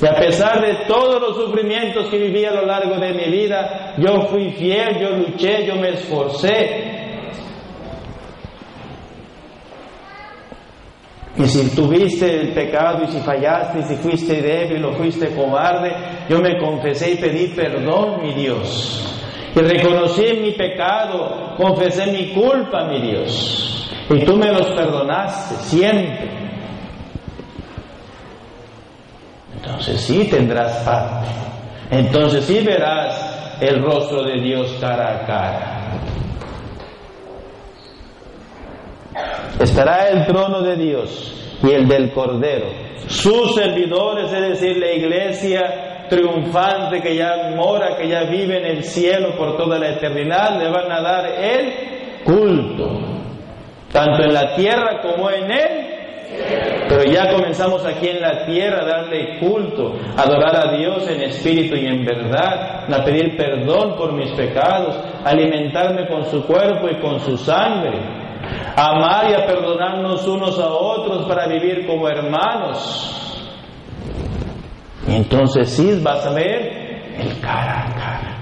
Y 0.01 0.05
a 0.05 0.15
pesar 0.15 0.61
de 0.61 0.85
todos 0.87 1.21
los 1.21 1.35
sufrimientos 1.35 2.07
que 2.07 2.17
viví 2.17 2.45
a 2.45 2.53
lo 2.53 2.65
largo 2.65 2.95
de 2.97 3.13
mi 3.13 3.29
vida, 3.29 3.95
yo 3.97 4.21
fui 4.27 4.51
fiel, 4.51 4.97
yo 4.97 5.09
luché, 5.17 5.65
yo 5.65 5.75
me 5.75 5.89
esforcé. 5.89 6.98
Y 11.39 11.45
si 11.47 11.73
tuviste 11.73 12.41
el 12.41 12.53
pecado 12.53 13.03
y 13.05 13.07
si 13.07 13.19
fallaste 13.19 13.79
y 13.79 13.83
si 13.83 13.95
fuiste 13.95 14.41
débil 14.41 14.83
o 14.83 14.91
fuiste 14.91 15.33
cobarde, 15.33 15.95
yo 16.27 16.39
me 16.39 16.57
confesé 16.59 17.13
y 17.13 17.15
pedí 17.15 17.47
perdón, 17.55 18.21
mi 18.21 18.33
Dios. 18.33 19.15
Y 19.55 19.59
reconocí 19.59 20.33
mi 20.41 20.51
pecado, 20.51 21.55
confesé 21.55 22.11
mi 22.11 22.33
culpa, 22.33 22.85
mi 22.89 23.01
Dios. 23.01 23.89
Y 24.09 24.25
tú 24.25 24.35
me 24.35 24.51
los 24.51 24.67
perdonaste 24.71 25.55
siempre. 25.63 26.29
Entonces 29.55 30.01
sí 30.01 30.27
tendrás 30.29 30.83
parte. 30.83 31.29
Entonces 31.89 32.43
sí 32.43 32.59
verás 32.65 33.57
el 33.61 33.81
rostro 33.81 34.23
de 34.23 34.41
Dios 34.41 34.75
cara 34.81 35.15
a 35.15 35.25
cara. 35.25 35.79
Estará 39.59 40.09
el 40.09 40.25
trono 40.25 40.61
de 40.61 40.75
Dios 40.75 41.57
y 41.63 41.71
el 41.71 41.87
del 41.87 42.11
Cordero. 42.11 42.67
Sus 43.07 43.55
servidores, 43.55 44.31
es 44.31 44.49
decir, 44.49 44.77
la 44.77 44.91
iglesia 44.91 46.05
triunfante 46.09 47.01
que 47.01 47.15
ya 47.15 47.51
mora, 47.55 47.95
que 47.95 48.07
ya 48.07 48.23
vive 48.23 48.57
en 48.57 48.77
el 48.77 48.83
cielo 48.83 49.35
por 49.37 49.57
toda 49.57 49.79
la 49.79 49.89
eternidad, 49.89 50.59
le 50.59 50.69
van 50.69 50.91
a 50.91 51.01
dar 51.01 51.25
el 51.25 52.23
culto, 52.23 52.99
tanto 53.91 54.23
en 54.23 54.33
la 54.33 54.55
tierra 54.55 55.01
como 55.01 55.29
en 55.29 55.51
él. 55.51 55.85
Pero 56.87 57.03
ya 57.05 57.31
comenzamos 57.31 57.85
aquí 57.85 58.07
en 58.07 58.21
la 58.21 58.45
tierra 58.45 58.81
a 58.81 58.85
darle 58.85 59.39
culto, 59.39 59.95
a 60.15 60.21
adorar 60.21 60.67
a 60.67 60.77
Dios 60.77 61.07
en 61.09 61.21
espíritu 61.21 61.75
y 61.75 61.85
en 61.85 62.05
verdad, 62.05 62.85
a 62.93 63.03
pedir 63.03 63.35
perdón 63.35 63.95
por 63.97 64.13
mis 64.13 64.31
pecados, 64.31 64.95
alimentarme 65.25 66.07
con 66.07 66.25
su 66.25 66.45
cuerpo 66.45 66.87
y 66.89 66.99
con 67.01 67.19
su 67.19 67.35
sangre, 67.37 68.28
amar 68.75 69.29
y 69.29 69.33
a 69.33 69.45
perdonarnos 69.45 70.27
unos 70.27 70.59
a 70.59 70.67
otros 70.67 71.25
para 71.27 71.47
vivir 71.47 71.85
como 71.85 72.07
hermanos. 72.07 73.15
Y 75.07 75.15
entonces 75.15 75.69
sí 75.69 75.99
vas 76.03 76.25
a 76.25 76.33
ver 76.33 77.15
el 77.17 77.39
cara 77.39 77.81
a 77.81 77.95
cara. 77.95 78.37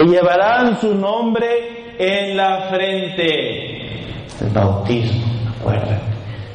Y 0.00 0.08
llevarán 0.08 0.80
su 0.80 0.94
nombre 0.94 1.94
en 1.98 2.36
la 2.36 2.68
frente. 2.68 4.24
El 4.40 4.50
bautismo, 4.52 5.24
acuérdate. 5.60 6.12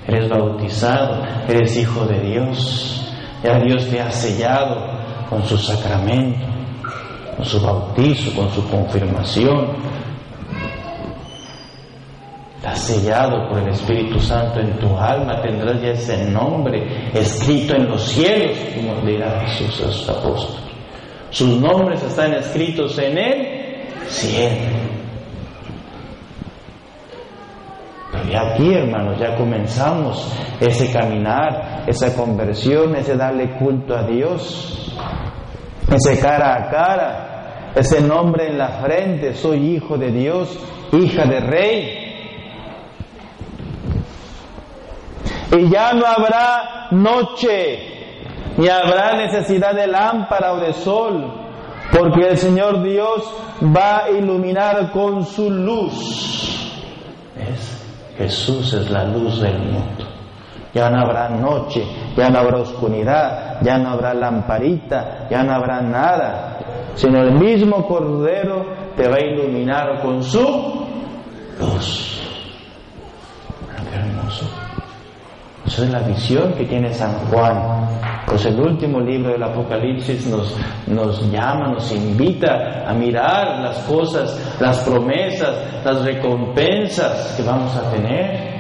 Eres 0.08 0.30
bautizado, 0.30 1.24
eres 1.48 1.76
hijo 1.78 2.06
de 2.06 2.20
Dios. 2.22 3.14
Ya 3.44 3.60
Dios 3.60 3.88
te 3.90 4.02
ha 4.02 4.10
sellado 4.10 4.98
con 5.30 5.44
su 5.44 5.58
sacramento, 5.58 6.46
con 7.36 7.46
su 7.46 7.60
bautizo, 7.62 8.34
con 8.36 8.50
su 8.52 8.68
confirmación. 8.70 9.68
Estás 12.68 12.84
sellado 12.84 13.48
por 13.48 13.60
el 13.60 13.70
Espíritu 13.70 14.20
Santo 14.20 14.60
en 14.60 14.78
tu 14.78 14.98
alma, 14.98 15.42
tendrás 15.42 15.82
ya 15.82 15.92
ese 15.92 16.30
nombre 16.30 17.10
escrito 17.14 17.74
en 17.78 17.88
los 17.88 18.04
cielos, 18.04 18.58
como 18.76 19.00
dirá 19.08 19.40
Jesús 19.48 19.88
a 19.88 19.90
sus 19.90 20.10
apóstoles. 20.10 20.64
Sus 21.30 21.62
nombres 21.62 22.04
están 22.04 22.34
escritos 22.34 23.00
en 23.00 23.18
el 23.18 24.10
cielo. 24.10 24.80
Pero 28.12 28.24
ya 28.30 28.42
aquí, 28.52 28.74
hermanos, 28.74 29.18
ya 29.18 29.34
comenzamos 29.38 30.30
ese 30.60 30.92
caminar, 30.92 31.86
esa 31.88 32.14
conversión, 32.18 32.98
ese 32.98 33.16
darle 33.16 33.58
culto 33.58 33.96
a 33.96 34.04
Dios, 34.04 34.94
ese 35.90 36.20
cara 36.20 36.54
a 36.54 36.70
cara, 36.70 37.72
ese 37.76 38.02
nombre 38.02 38.50
en 38.50 38.58
la 38.58 38.82
frente, 38.82 39.34
soy 39.36 39.76
hijo 39.76 39.98
de 39.98 40.12
Dios, 40.12 40.60
hija 40.92 41.24
de 41.26 41.40
rey. 41.40 41.97
Y 45.52 45.70
ya 45.70 45.94
no 45.94 46.06
habrá 46.06 46.88
noche, 46.92 47.80
ni 48.58 48.68
habrá 48.68 49.14
necesidad 49.14 49.74
de 49.74 49.88
lámpara 49.88 50.54
o 50.54 50.58
de 50.58 50.74
sol, 50.74 51.32
porque 51.92 52.28
el 52.28 52.38
Señor 52.38 52.84
Dios 52.84 53.24
va 53.64 54.04
a 54.06 54.10
iluminar 54.10 54.92
con 54.92 55.26
su 55.26 55.50
luz. 55.50 56.74
¿Ves? 57.36 57.78
Jesús 58.18 58.74
es 58.74 58.90
la 58.90 59.06
luz 59.06 59.42
del 59.42 59.60
mundo. 59.60 60.06
Ya 60.74 60.90
no 60.90 61.02
habrá 61.02 61.30
noche, 61.30 61.86
ya 62.16 62.30
no 62.30 62.40
habrá 62.40 62.58
oscuridad, 62.58 63.62
ya 63.62 63.78
no 63.78 63.90
habrá 63.90 64.14
lamparita, 64.14 65.28
ya 65.30 65.44
no 65.44 65.54
habrá 65.54 65.82
nada, 65.82 66.60
sino 66.96 67.22
el 67.22 67.32
mismo 67.34 67.88
Cordero 67.88 68.66
te 68.96 69.08
va 69.08 69.16
a 69.16 69.22
iluminar 69.22 70.02
con 70.02 70.22
su 70.24 70.42
luz. 71.60 72.22
Qué 73.90 73.96
hermoso. 73.96 74.46
Esa 75.68 75.84
es 75.84 75.92
la 75.92 76.00
visión 76.00 76.54
que 76.54 76.66
tiene 76.66 76.94
San 76.94 77.14
Juan. 77.28 77.90
Pues 78.26 78.46
el 78.46 78.60
último 78.60 79.02
libro 79.02 79.34
del 79.34 79.44
Apocalipsis 79.44 80.26
nos, 80.28 80.56
nos 80.88 81.30
llama, 81.30 81.74
nos 81.74 81.92
invita 81.92 82.90
a 82.90 82.94
mirar 82.94 83.60
las 83.60 83.80
cosas, 83.80 84.58
las 84.62 84.80
promesas, 84.80 85.84
las 85.84 86.04
recompensas 86.06 87.34
que 87.36 87.44
vamos 87.44 87.76
a 87.76 87.92
tener. 87.92 88.58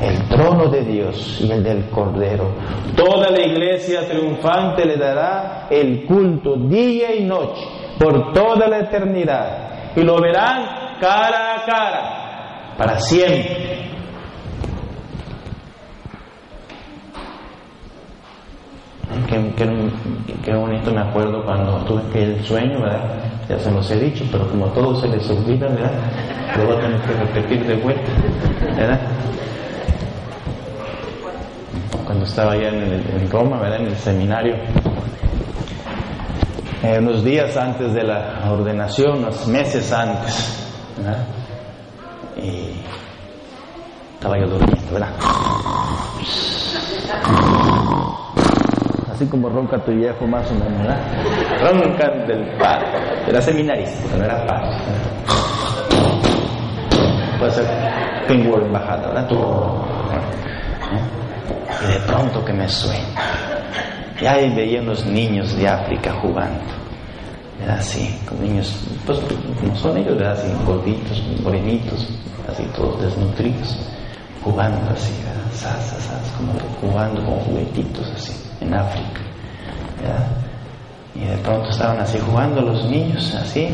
El 0.00 0.28
trono 0.28 0.68
de 0.68 0.82
Dios 0.82 1.40
y 1.40 1.50
el 1.50 1.64
del 1.64 1.88
Cordero. 1.90 2.54
Toda 2.94 3.30
la 3.30 3.40
iglesia 3.40 4.06
triunfante 4.08 4.84
le 4.84 4.96
dará 4.96 5.66
el 5.68 6.06
culto 6.06 6.56
día 6.56 7.14
y 7.14 7.24
noche 7.24 7.62
por 7.98 8.32
toda 8.32 8.68
la 8.68 8.80
eternidad. 8.80 9.94
Y 9.96 10.02
lo 10.02 10.20
verán 10.20 10.86
cara 11.00 11.54
a 11.54 11.64
cara, 11.64 12.25
para 12.76 12.98
siempre. 13.00 13.86
Qué, 19.28 19.52
qué, 19.56 19.90
qué, 20.44 20.54
bonito 20.54 20.92
me 20.92 21.00
acuerdo 21.00 21.44
cuando 21.44 21.78
tuve 21.84 22.02
aquel 22.08 22.44
sueño, 22.44 22.80
¿verdad? 22.80 23.00
Ya 23.48 23.58
se 23.58 23.70
los 23.70 23.90
he 23.90 23.98
dicho, 23.98 24.24
pero 24.30 24.48
como 24.48 24.66
todo 24.66 24.94
se 25.00 25.08
les 25.08 25.28
olvida, 25.30 25.66
¿verdad? 25.68 25.92
Lo 26.56 26.66
voy 26.66 26.76
a 26.76 26.80
tener 26.80 27.00
que 27.00 27.12
repetir 27.12 27.66
de 27.66 27.76
vuelta, 27.76 28.12
¿verdad? 28.76 29.00
Cuando 32.04 32.24
estaba 32.24 32.52
allá 32.52 32.68
en, 32.68 32.82
el, 32.82 33.30
Roma, 33.30 33.58
¿verdad? 33.60 33.80
En 33.80 33.86
el 33.86 33.96
seminario, 33.96 34.54
eh, 36.82 36.98
unos 36.98 37.24
días 37.24 37.56
antes 37.56 37.94
de 37.94 38.04
la 38.04 38.48
ordenación, 38.48 39.18
unos 39.18 39.46
meses 39.48 39.92
antes, 39.92 40.68
¿verdad? 40.98 41.26
Y 42.36 42.82
estaba 44.14 44.38
yo 44.38 44.46
durmiendo, 44.46 44.92
¿verdad? 44.92 45.10
así 49.16 49.26
como 49.26 49.48
ronca 49.48 49.78
tu 49.78 49.92
viejo 49.92 50.26
más 50.26 50.46
o 50.50 50.54
menos, 50.54 50.78
¿verdad? 50.78 51.00
Roncan 51.62 52.26
del 52.26 52.58
padre. 52.58 52.86
Era 53.26 53.40
seminarista, 53.40 54.16
no 54.16 54.24
era 54.24 54.46
padre. 54.46 54.76
Puede 57.38 57.50
ser 57.50 57.66
pingüo 58.28 58.58
embajada, 58.60 59.08
¿verdad? 59.08 59.28
Tú, 59.28 59.36
y 61.82 61.92
de 61.92 62.00
pronto 62.00 62.44
que 62.44 62.52
me 62.52 62.68
sueña. 62.68 63.06
Y 64.20 64.26
ahí 64.26 64.54
veía 64.54 64.82
unos 64.82 65.06
niños 65.06 65.56
de 65.56 65.66
África 65.66 66.12
jugando. 66.20 66.85
Así, 67.68 68.16
como 68.28 68.42
niños, 68.42 68.80
pues 69.04 69.18
como 69.60 69.74
son 69.74 69.96
ellos, 69.96 70.16
¿verdad? 70.16 70.34
Así, 70.34 70.48
gorditos, 70.64 71.22
morenitos, 71.42 72.06
así 72.48 72.62
todos 72.76 73.02
desnutridos, 73.02 73.76
jugando 74.42 74.90
así. 74.90 75.12
Sas, 75.52 75.82
sas, 75.84 76.32
como 76.36 76.52
jugando 76.80 77.24
con 77.24 77.38
juguetitos 77.40 78.10
así 78.14 78.32
en 78.60 78.74
África. 78.74 79.20
¿verdad? 80.00 80.26
Y 81.14 81.24
de 81.24 81.36
pronto 81.38 81.70
estaban 81.70 81.98
así 81.98 82.18
jugando 82.18 82.60
los 82.60 82.84
niños, 82.90 83.34
así, 83.34 83.68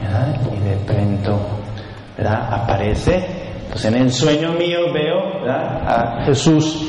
¿verdad? 0.00 0.34
y 0.50 0.68
de 0.68 0.76
pronto 0.86 1.38
¿verdad? 2.16 2.48
aparece, 2.52 3.22
pues 3.70 3.84
en 3.84 3.96
el 3.96 4.10
sueño 4.10 4.52
mío 4.52 4.92
veo 4.92 5.46
a 5.46 6.24
Jesús 6.24 6.88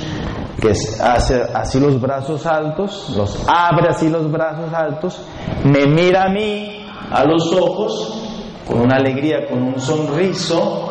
que 0.62 0.70
hace 0.70 1.42
así 1.54 1.80
los 1.80 2.00
brazos 2.00 2.46
altos, 2.46 3.14
los 3.16 3.44
abre 3.48 3.90
así 3.90 4.10
los 4.10 4.32
brazos 4.32 4.74
altos, 4.74 5.22
me 5.64 5.86
mira 5.86 6.26
a 6.26 6.30
mí 6.30 6.86
a 7.12 7.24
los 7.26 7.52
ojos 7.54 8.22
con 8.68 8.82
una 8.82 8.96
alegría, 8.96 9.48
con 9.48 9.62
un 9.62 9.80
sonriso, 9.80 10.90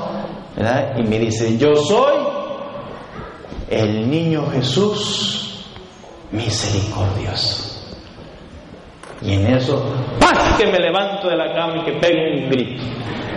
¿verdad? 0.56 0.94
y 0.98 1.02
me 1.08 1.18
dice, 1.18 1.56
yo 1.56 1.74
soy 1.76 2.14
el 3.70 4.08
niño 4.08 4.46
Jesús 4.50 5.64
misericordioso. 6.30 7.70
Y 9.22 9.32
en 9.34 9.54
eso, 9.54 9.82
¡paz! 10.20 10.56
que 10.58 10.66
me 10.66 10.78
levanto 10.78 11.28
de 11.28 11.36
la 11.36 11.54
cama 11.54 11.78
y 11.78 11.84
que 11.84 11.92
pego 11.98 12.20
un 12.34 12.50
grito 12.50 12.82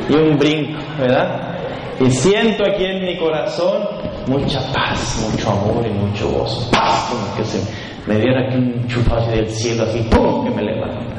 y 0.10 0.14
un 0.16 0.38
brinco, 0.38 0.80
¿verdad? 1.00 1.58
Y 2.00 2.12
siento 2.12 2.64
aquí 2.64 2.86
en 2.86 3.06
mi 3.06 3.18
corazón 3.18 3.88
mucha 4.28 4.60
paz, 4.74 5.30
mucho 5.32 5.50
amor 5.52 5.86
y 5.86 5.90
mucho 5.92 6.30
gozo. 6.30 6.70
Paz, 6.72 7.10
como 7.10 7.36
que 7.36 7.44
se 7.44 7.62
me 8.06 8.20
diera 8.20 8.48
aquí 8.48 8.58
un 8.58 8.88
chufazo 8.88 9.32
del 9.32 9.50
cielo 9.50 9.84
así, 9.84 10.00
¡pum! 10.10 10.46
que 10.46 10.52
me 10.52 10.64
levanto. 10.64 11.16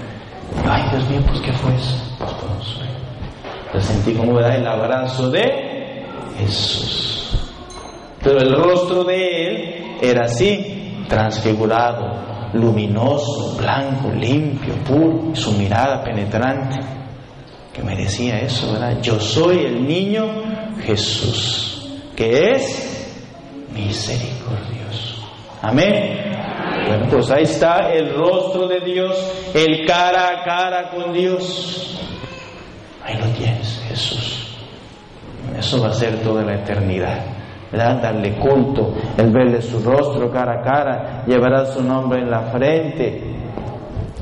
Ay, 0.66 0.82
Dios 0.90 1.08
mío, 1.10 1.20
pues 1.26 1.40
¿qué 1.40 1.52
fue 1.52 1.74
eso? 1.74 1.96
Pues 2.18 2.30
sueño. 2.66 2.92
Yo 3.74 3.80
sentí 3.80 4.14
como 4.14 4.40
da 4.40 4.56
el 4.56 4.66
abrazo 4.66 5.30
de 5.30 6.04
Jesús. 6.38 7.38
Pero 8.22 8.38
el 8.38 8.54
rostro 8.54 9.04
de 9.04 9.46
él 9.46 9.96
era 10.00 10.24
así, 10.24 11.04
transfigurado, 11.08 12.50
luminoso, 12.54 13.56
blanco, 13.56 14.10
limpio, 14.10 14.74
puro, 14.84 15.34
su 15.34 15.52
mirada 15.52 16.02
penetrante, 16.02 16.78
que 17.72 17.82
me 17.82 17.96
decía 17.96 18.40
eso, 18.40 18.72
¿verdad? 18.72 19.00
Yo 19.00 19.20
soy 19.20 19.58
el 19.58 19.86
niño 19.86 20.26
Jesús, 20.82 21.88
que 22.16 22.52
es 22.52 22.97
misericordioso. 23.78 25.26
Amén. 25.62 26.36
Bueno, 26.86 27.06
pues 27.10 27.30
ahí 27.30 27.42
está 27.42 27.92
el 27.92 28.14
rostro 28.14 28.66
de 28.68 28.80
Dios, 28.80 29.50
el 29.54 29.86
cara 29.86 30.28
a 30.28 30.44
cara 30.44 30.90
con 30.90 31.12
Dios. 31.12 32.00
Ahí 33.04 33.16
lo 33.16 33.26
tienes, 33.36 33.82
Jesús. 33.88 34.56
Eso 35.56 35.82
va 35.82 35.88
a 35.88 35.94
ser 35.94 36.20
toda 36.22 36.42
la 36.42 36.54
eternidad. 36.54 37.38
¿verdad? 37.70 38.00
Darle 38.00 38.38
culto, 38.38 38.94
el 39.16 39.30
verle 39.30 39.60
su 39.60 39.80
rostro 39.80 40.30
cara 40.30 40.60
a 40.60 40.62
cara, 40.62 41.24
llevará 41.26 41.66
su 41.66 41.82
nombre 41.82 42.20
en 42.20 42.30
la 42.30 42.42
frente. 42.50 43.22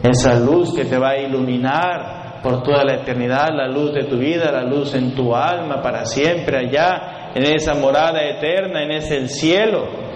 Esa 0.02 0.38
luz 0.38 0.74
que 0.74 0.84
te 0.84 0.98
va 0.98 1.10
a 1.10 1.18
iluminar 1.18 2.40
por 2.42 2.62
toda 2.62 2.84
la 2.84 2.94
eternidad, 2.94 3.48
la 3.52 3.68
luz 3.68 3.92
de 3.92 4.04
tu 4.04 4.18
vida, 4.18 4.50
la 4.52 4.62
luz 4.62 4.94
en 4.94 5.14
tu 5.14 5.34
alma 5.34 5.80
para 5.82 6.04
siempre 6.04 6.58
allá, 6.58 7.25
en 7.36 7.44
esa 7.44 7.74
morada 7.74 8.22
eterna, 8.22 8.82
en 8.82 8.92
ese 8.92 9.28
cielo 9.28 10.06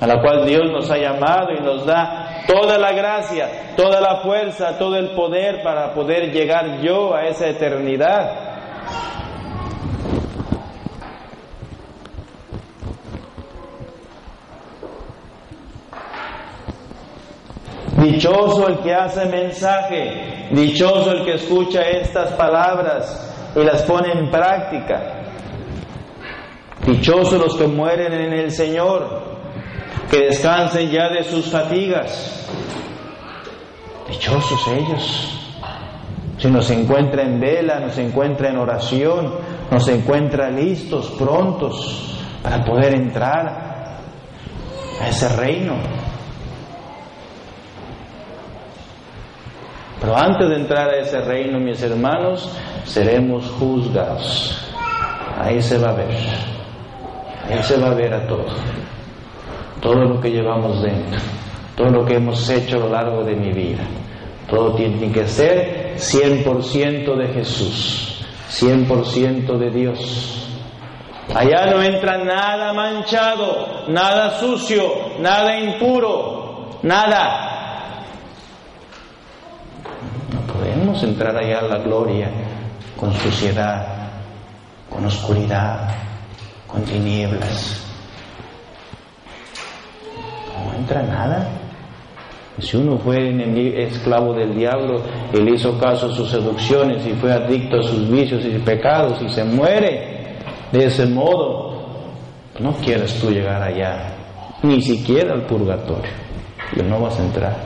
a 0.00 0.06
la 0.06 0.20
cual 0.20 0.46
Dios 0.46 0.70
nos 0.70 0.90
ha 0.90 0.96
llamado 0.96 1.52
y 1.52 1.62
nos 1.62 1.84
da 1.84 2.44
toda 2.46 2.78
la 2.78 2.92
gracia, 2.92 3.74
toda 3.76 4.00
la 4.00 4.16
fuerza, 4.22 4.78
todo 4.78 4.96
el 4.96 5.10
poder 5.10 5.62
para 5.62 5.92
poder 5.92 6.32
llegar 6.32 6.80
yo 6.80 7.14
a 7.14 7.24
esa 7.26 7.48
eternidad. 7.48 8.54
Dichoso 17.98 18.68
el 18.68 18.78
que 18.80 18.94
hace 18.94 19.26
mensaje, 19.26 20.48
dichoso 20.50 21.12
el 21.12 21.24
que 21.24 21.34
escucha 21.34 21.80
estas 21.82 22.32
palabras 22.32 23.52
y 23.54 23.60
las 23.62 23.82
pone 23.82 24.12
en 24.12 24.30
práctica. 24.30 25.23
Dichosos 26.86 27.40
los 27.40 27.56
que 27.56 27.66
mueren 27.66 28.12
en 28.12 28.32
el 28.32 28.50
Señor, 28.50 29.22
que 30.10 30.26
descansen 30.26 30.90
ya 30.90 31.08
de 31.08 31.24
sus 31.24 31.46
fatigas. 31.46 32.50
Dichosos 34.08 34.68
ellos. 34.68 35.40
Si 36.38 36.48
nos 36.50 36.68
encuentra 36.70 37.22
en 37.22 37.40
vela, 37.40 37.80
nos 37.80 37.96
encuentra 37.96 38.50
en 38.50 38.58
oración, 38.58 39.34
nos 39.70 39.88
encuentra 39.88 40.50
listos, 40.50 41.10
prontos 41.18 42.18
para 42.42 42.62
poder 42.62 42.94
entrar 42.94 44.00
a 45.00 45.08
ese 45.08 45.28
reino. 45.36 45.74
Pero 50.00 50.16
antes 50.16 50.50
de 50.50 50.56
entrar 50.56 50.90
a 50.90 50.98
ese 50.98 51.18
reino, 51.22 51.58
mis 51.58 51.82
hermanos, 51.82 52.54
seremos 52.84 53.50
juzgados. 53.52 54.54
Ahí 55.40 55.62
se 55.62 55.78
va 55.78 55.90
a 55.90 55.94
ver. 55.94 56.53
Ahí 57.48 57.62
se 57.62 57.76
va 57.76 57.90
a 57.90 57.94
ver 57.94 58.12
a 58.14 58.26
todos 58.26 58.52
todo 59.84 59.96
lo 59.96 60.18
que 60.18 60.30
llevamos 60.30 60.82
dentro, 60.82 61.20
todo 61.76 61.90
lo 61.90 62.06
que 62.06 62.14
hemos 62.14 62.48
hecho 62.48 62.76
a 62.76 62.80
lo 62.80 62.88
largo 62.88 63.22
de 63.22 63.36
mi 63.36 63.52
vida. 63.52 63.84
Todo 64.48 64.74
tiene 64.74 65.12
que 65.12 65.26
ser 65.26 65.96
100% 65.96 67.14
de 67.14 67.28
Jesús, 67.34 68.24
100% 68.50 69.58
de 69.58 69.70
Dios. 69.70 70.48
Allá 71.34 71.66
no 71.66 71.82
entra 71.82 72.16
nada 72.24 72.72
manchado, 72.72 73.84
nada 73.88 74.38
sucio, 74.38 74.84
nada 75.20 75.58
impuro, 75.58 76.78
nada. 76.82 78.06
No 80.32 80.40
podemos 80.50 81.02
entrar 81.02 81.36
allá 81.36 81.58
a 81.58 81.68
la 81.68 81.78
gloria 81.78 82.30
con 82.96 83.12
suciedad, 83.12 83.86
con 84.88 85.04
oscuridad, 85.04 85.90
con 86.74 86.82
tinieblas 86.84 87.84
entra 90.84 91.02
nada. 91.02 91.48
Si 92.58 92.76
uno 92.76 92.98
fue 92.98 93.18
esclavo 93.82 94.32
del 94.34 94.54
diablo, 94.54 95.02
él 95.32 95.48
hizo 95.48 95.76
caso 95.78 96.06
a 96.06 96.14
sus 96.14 96.30
seducciones 96.30 97.04
y 97.04 97.12
fue 97.14 97.32
adicto 97.32 97.80
a 97.80 97.82
sus 97.82 98.08
vicios 98.08 98.44
y 98.44 98.58
pecados 98.58 99.20
y 99.22 99.28
se 99.28 99.42
muere 99.42 100.36
de 100.70 100.84
ese 100.84 101.06
modo, 101.06 101.74
no 102.60 102.72
quieres 102.74 103.18
tú 103.18 103.30
llegar 103.30 103.60
allá, 103.60 104.14
ni 104.62 104.80
siquiera 104.82 105.34
al 105.34 105.46
purgatorio, 105.46 106.12
y 106.76 106.82
no 106.82 107.00
vas 107.00 107.18
a 107.18 107.24
entrar. 107.24 107.56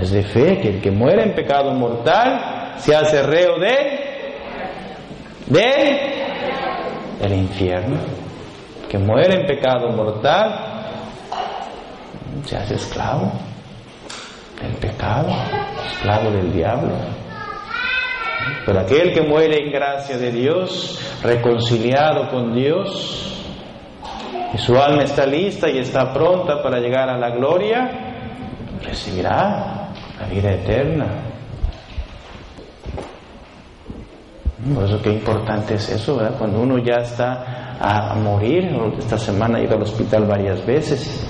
Es 0.00 0.10
de 0.10 0.22
fe 0.22 0.58
que 0.60 0.68
el 0.68 0.80
que 0.82 0.90
muere 0.90 1.22
en 1.22 1.34
pecado 1.34 1.72
mortal 1.72 2.74
se 2.76 2.94
hace 2.94 3.22
reo 3.22 3.58
de, 3.58 4.34
de, 5.46 6.13
del 7.24 7.38
infierno. 7.38 7.96
Que 8.88 8.98
muere 8.98 9.34
en 9.40 9.46
pecado 9.46 9.90
mortal 9.90 10.74
se 12.44 12.56
hace 12.56 12.74
esclavo 12.74 13.32
del 14.60 14.74
pecado, 14.74 15.28
esclavo 15.86 16.30
del 16.30 16.52
diablo. 16.52 16.94
Pero 18.66 18.80
aquel 18.80 19.12
que 19.12 19.22
muere 19.22 19.64
en 19.64 19.72
gracia 19.72 20.18
de 20.18 20.30
Dios, 20.30 20.98
reconciliado 21.22 22.28
con 22.28 22.54
Dios, 22.54 23.42
y 24.52 24.58
su 24.58 24.76
alma 24.76 25.02
está 25.02 25.26
lista 25.26 25.68
y 25.68 25.78
está 25.78 26.12
pronta 26.12 26.62
para 26.62 26.78
llegar 26.78 27.08
a 27.08 27.18
la 27.18 27.30
gloria, 27.30 27.90
recibirá 28.82 29.88
la 30.20 30.26
vida 30.30 30.52
eterna. 30.52 31.23
Por 34.74 34.84
eso 34.84 35.02
qué 35.02 35.12
importante 35.12 35.74
es 35.74 35.88
eso, 35.90 36.16
¿verdad? 36.16 36.36
Cuando 36.38 36.60
uno 36.60 36.78
ya 36.78 36.96
está 36.96 37.76
a 37.80 38.14
morir, 38.14 38.70
esta 38.98 39.18
semana 39.18 39.58
he 39.58 39.64
ido 39.64 39.74
al 39.76 39.82
hospital 39.82 40.26
varias 40.26 40.64
veces, 40.64 41.26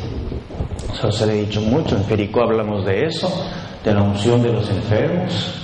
eso 0.92 1.10
se 1.10 1.26
le 1.26 1.32
he 1.32 1.40
dicho 1.46 1.60
mucho, 1.62 1.96
en 1.96 2.04
Jericó 2.04 2.42
hablamos 2.42 2.84
de 2.84 3.06
eso, 3.06 3.28
de 3.82 3.94
la 3.94 4.02
unción 4.02 4.42
de 4.42 4.52
los 4.52 4.68
enfermos. 4.70 5.60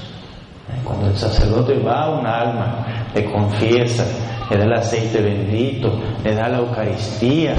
Cuando 0.84 1.08
el 1.08 1.16
sacerdote 1.16 1.78
va 1.78 2.04
a 2.04 2.10
una 2.10 2.40
alma, 2.40 2.86
le 3.14 3.24
confiesa, 3.30 4.04
le 4.50 4.56
da 4.56 4.64
el 4.64 4.72
aceite 4.72 5.20
bendito, 5.20 5.92
le 6.24 6.34
da 6.34 6.48
la 6.48 6.58
Eucaristía, 6.58 7.54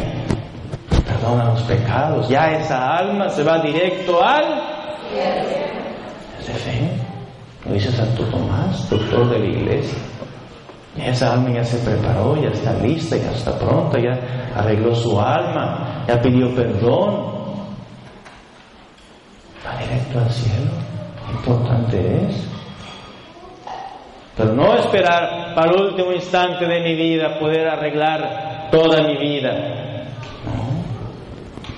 perdona 1.05 1.45
los 1.45 1.61
pecados, 1.61 2.27
ya 2.27 2.51
esa 2.51 2.97
alma 2.97 3.29
se 3.29 3.43
va 3.43 3.59
directo 3.59 4.21
al... 4.21 4.43
Es 6.39 6.47
de 6.47 6.53
fe, 6.53 6.89
lo 7.71 7.75
dice 7.75 7.91
Santo 7.91 8.23
Tomás, 8.25 8.89
doctor 8.89 9.29
de 9.29 9.39
la 9.39 9.45
iglesia. 9.45 9.97
Esa 10.97 11.33
alma 11.33 11.51
ya 11.51 11.63
se 11.63 11.77
preparó, 11.77 12.35
ya 12.35 12.49
está 12.49 12.73
lista, 12.73 13.15
ya 13.15 13.31
está 13.31 13.57
pronta, 13.57 13.97
ya 13.97 14.19
arregló 14.53 14.93
su 14.93 15.19
alma, 15.19 16.03
ya 16.05 16.21
pidió 16.21 16.53
perdón, 16.53 17.31
va 19.65 19.77
directo 19.77 20.19
al 20.19 20.29
cielo. 20.29 20.71
Importante 21.31 22.25
es. 22.27 22.47
Pero 24.35 24.53
no 24.53 24.73
esperar 24.75 25.55
para 25.55 25.71
el 25.71 25.81
último 25.81 26.11
instante 26.11 26.65
de 26.65 26.81
mi 26.81 26.95
vida 26.95 27.39
poder 27.39 27.69
arreglar 27.69 28.69
toda 28.69 29.01
mi 29.03 29.17
vida. 29.17 29.53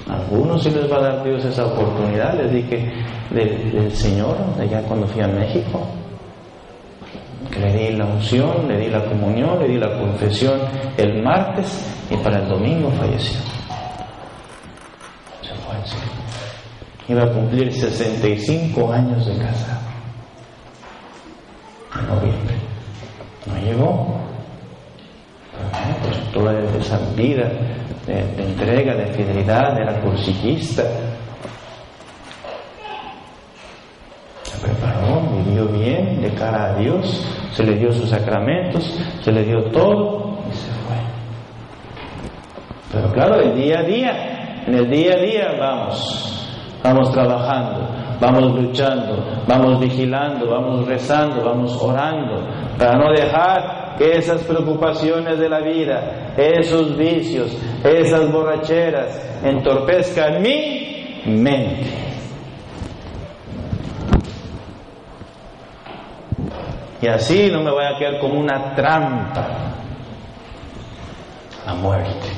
No. 0.07 0.13
algunos 0.13 0.63
sí 0.63 0.71
les 0.71 0.91
va 0.91 0.97
a 0.97 1.01
dar 1.01 1.23
Dios 1.23 1.45
esa 1.45 1.65
oportunidad. 1.65 2.33
Les 2.33 2.51
dije 2.51 2.91
del, 3.29 3.91
Señor, 3.91 4.37
allá 4.59 4.81
cuando 4.83 5.07
fui 5.07 5.21
a 5.21 5.27
México, 5.27 5.87
le 7.59 7.73
di 7.73 7.95
la 7.95 8.05
unción, 8.05 8.67
le 8.67 8.77
di 8.77 8.89
la 8.89 9.05
comunión, 9.05 9.59
le 9.59 9.67
di 9.67 9.77
la 9.77 9.97
confesión 9.97 10.59
el 10.97 11.21
martes 11.21 11.85
y 12.09 12.17
para 12.17 12.39
el 12.39 12.49
domingo 12.49 12.89
falleció. 12.91 13.39
Se 15.41 15.53
fue 15.55 15.75
al 15.75 15.85
cielo 15.85 16.23
iba 17.07 17.23
a 17.23 17.29
cumplir 17.29 17.71
65 17.71 18.91
años 18.91 19.25
de 19.25 19.37
casado. 19.37 19.81
En 21.99 22.07
noviembre. 22.07 22.55
No 23.45 23.57
llegó. 23.61 24.15
pues 26.01 26.31
toda 26.31 26.59
esa 26.79 26.97
vida 27.15 27.51
de, 28.07 28.43
entrega, 28.43 28.95
de 28.95 29.07
fidelidad, 29.07 29.79
era 29.79 30.01
cursillista. 30.01 30.83
Preparó, 34.63 35.21
vivió 35.45 35.65
bien 35.67 36.21
de 36.21 36.33
cara 36.33 36.71
a 36.71 36.75
Dios, 36.75 37.25
se 37.51 37.63
le 37.63 37.75
dio 37.75 37.91
sus 37.91 38.09
sacramentos, 38.09 38.83
se 39.21 39.31
le 39.31 39.43
dio 39.43 39.63
todo 39.65 40.37
y 40.49 40.53
se 40.53 40.71
fue. 40.71 40.95
Pero 42.91 43.11
claro, 43.11 43.41
el 43.41 43.55
día 43.55 43.79
a 43.79 43.83
día, 43.83 44.63
en 44.65 44.75
el 44.75 44.89
día 44.89 45.13
a 45.13 45.17
día 45.17 45.47
vamos, 45.59 46.49
vamos 46.83 47.11
trabajando, 47.11 47.89
vamos 48.19 48.55
luchando, 48.55 49.43
vamos 49.47 49.79
vigilando, 49.79 50.49
vamos 50.49 50.87
rezando, 50.87 51.43
vamos 51.43 51.77
orando, 51.81 52.47
para 52.77 52.97
no 52.97 53.11
dejar 53.11 53.95
que 53.97 54.17
esas 54.17 54.43
preocupaciones 54.43 55.37
de 55.39 55.49
la 55.49 55.59
vida, 55.59 56.33
esos 56.37 56.97
vicios, 56.97 57.57
esas 57.83 58.31
borracheras 58.31 59.39
entorpezcan 59.43 60.41
mi 60.41 61.21
mente. 61.25 62.12
Y 67.03 67.07
así 67.09 67.49
no 67.51 67.61
me 67.61 67.69
voy 67.69 67.83
a 67.83 67.97
quedar 67.97 68.17
como 68.17 68.39
una 68.39 68.73
trampa. 68.75 69.45
La 71.65 71.73
muerte. 71.73 72.29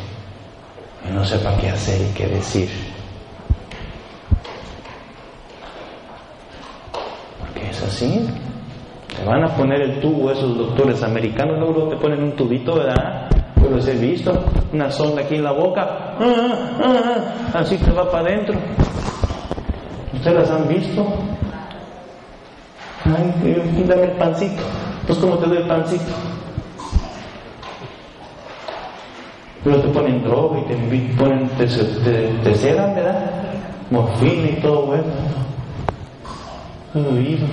Y 1.07 1.13
no 1.13 1.23
sepa 1.23 1.55
qué 1.61 1.69
hacer 1.69 2.01
y 2.01 2.13
qué 2.15 2.25
decir. 2.25 2.67
Porque 7.39 7.69
es 7.69 7.83
así. 7.83 8.27
Te 9.15 9.23
van 9.23 9.43
a 9.43 9.55
poner 9.55 9.81
el 9.81 9.99
tubo 9.99 10.31
esos 10.31 10.57
doctores 10.57 11.03
americanos, 11.03 11.59
luego 11.59 11.87
te 11.89 11.97
ponen 11.97 12.23
un 12.23 12.35
tubito, 12.35 12.73
¿verdad? 12.73 13.29
Pues 13.53 13.69
los 13.71 13.87
he 13.87 13.93
visto, 13.93 14.45
una 14.73 14.89
sonda 14.89 15.21
aquí 15.21 15.35
en 15.35 15.43
la 15.43 15.51
boca, 15.51 16.15
ah, 16.19 16.19
ah, 16.19 17.23
ah, 17.53 17.59
así 17.59 17.77
te 17.77 17.91
va 17.91 18.09
para 18.09 18.29
adentro. 18.29 18.57
¿Ustedes 20.11 20.37
las 20.37 20.49
han 20.49 20.67
visto? 20.67 21.05
Ay, 23.05 23.85
dame 23.87 24.03
el 24.03 24.11
pancito. 24.11 24.63
Pues, 25.05 25.19
¿cómo 25.19 25.37
te 25.37 25.45
doy 25.45 25.57
el 25.57 25.67
pancito? 25.67 26.11
Pero 29.63 29.81
te 29.81 29.87
ponen 29.89 30.23
droga 30.23 30.59
y 30.59 30.63
te 30.63 30.75
ponen, 31.15 31.47
te, 31.49 31.65
te, 31.65 32.27
te 32.43 32.55
sedan, 32.55 32.95
¿verdad? 32.95 33.31
Morfina 33.91 34.49
y 34.49 34.61
todo 34.61 34.87
bueno. 34.87 35.03
He 36.95 36.99
oído. 36.99 37.47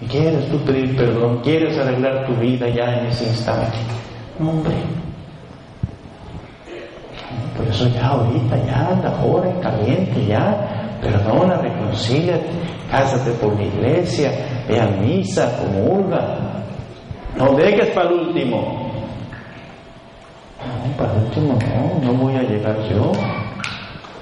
Y 0.00 0.06
quieres 0.06 0.50
tú 0.50 0.58
pedir 0.60 0.96
perdón, 0.96 1.40
quieres 1.42 1.78
arreglar 1.78 2.26
tu 2.26 2.34
vida 2.34 2.68
ya 2.68 2.98
en 2.98 3.06
ese 3.06 3.24
instante. 3.26 3.78
No, 4.38 4.50
hombre. 4.50 4.74
Por 7.56 7.66
eso 7.68 7.88
ya 7.88 8.08
ahorita, 8.08 8.56
ya 8.66 9.00
ahora 9.06 9.48
en 9.48 9.60
caliente, 9.60 10.26
ya 10.26 10.71
perdona, 11.02 11.56
reconcíliate, 11.56 12.48
cásate 12.90 13.32
por 13.32 13.54
la 13.56 13.64
iglesia, 13.64 14.30
ve 14.68 14.80
a 14.80 14.86
misa, 14.86 15.58
comulga. 15.58 16.64
No 17.36 17.52
dejes 17.54 17.90
para 17.90 18.08
el 18.08 18.14
último. 18.14 18.92
No, 20.62 20.96
para 20.96 21.12
el 21.14 21.24
último 21.24 21.58
no, 21.60 22.12
no 22.12 22.18
voy 22.18 22.36
a 22.36 22.42
llegar 22.42 22.78
yo. 22.88 23.10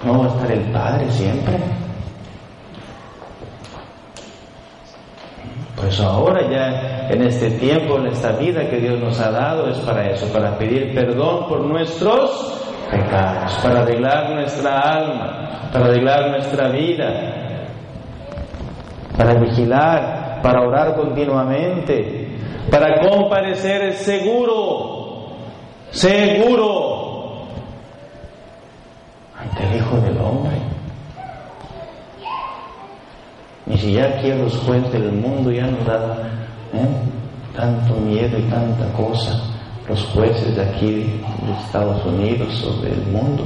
No 0.05 0.19
va 0.19 0.25
a 0.25 0.29
estar 0.29 0.51
el 0.51 0.73
Padre 0.73 1.11
siempre. 1.11 1.59
Pues 5.77 6.01
ahora 6.01 6.41
ya 6.51 7.09
en 7.11 7.23
este 7.23 7.51
tiempo, 7.53 7.99
en 7.99 8.07
esta 8.07 8.33
vida 8.33 8.69
que 8.69 8.81
Dios 8.81 9.01
nos 9.01 9.19
ha 9.21 9.31
dado, 9.31 9.69
es 9.69 9.79
para 9.79 10.11
eso, 10.11 10.27
para 10.33 10.57
pedir 10.57 10.95
perdón 10.95 11.49
por 11.49 11.61
nuestros 11.61 12.70
pecados, 12.91 13.53
para 13.63 13.81
arreglar 13.83 14.31
nuestra 14.31 14.79
alma, 14.81 15.69
para 15.73 15.87
arreglar 15.87 16.31
nuestra 16.31 16.69
vida, 16.69 17.09
para 19.17 19.35
vigilar, 19.35 20.41
para 20.43 20.63
orar 20.63 20.95
continuamente, 20.95 22.39
para 22.71 23.01
comparecer 23.01 23.93
seguro, 23.95 25.37
seguro 25.91 27.47
ante 29.39 29.65
el 29.65 29.77
Hijo 29.77 29.97
del 30.01 30.19
Hombre. 30.19 30.57
Y 33.67 33.77
si 33.79 33.93
ya 33.93 34.07
aquí 34.07 34.33
los 34.33 34.57
jueces 34.59 34.93
del 34.93 35.13
mundo 35.13 35.53
ya 35.53 35.67
nos 35.67 35.87
da 35.87 36.17
¿eh? 36.73 36.89
tanto 37.57 37.95
miedo 37.95 38.39
y 38.39 38.43
tanta 38.43 38.93
cosa, 38.93 39.39
los 39.91 40.05
jueces 40.15 40.55
de 40.55 40.63
aquí 40.63 41.21
de 41.43 41.53
Estados 41.67 42.05
Unidos 42.07 42.65
o 42.65 42.81
del 42.81 43.03
mundo, 43.07 43.45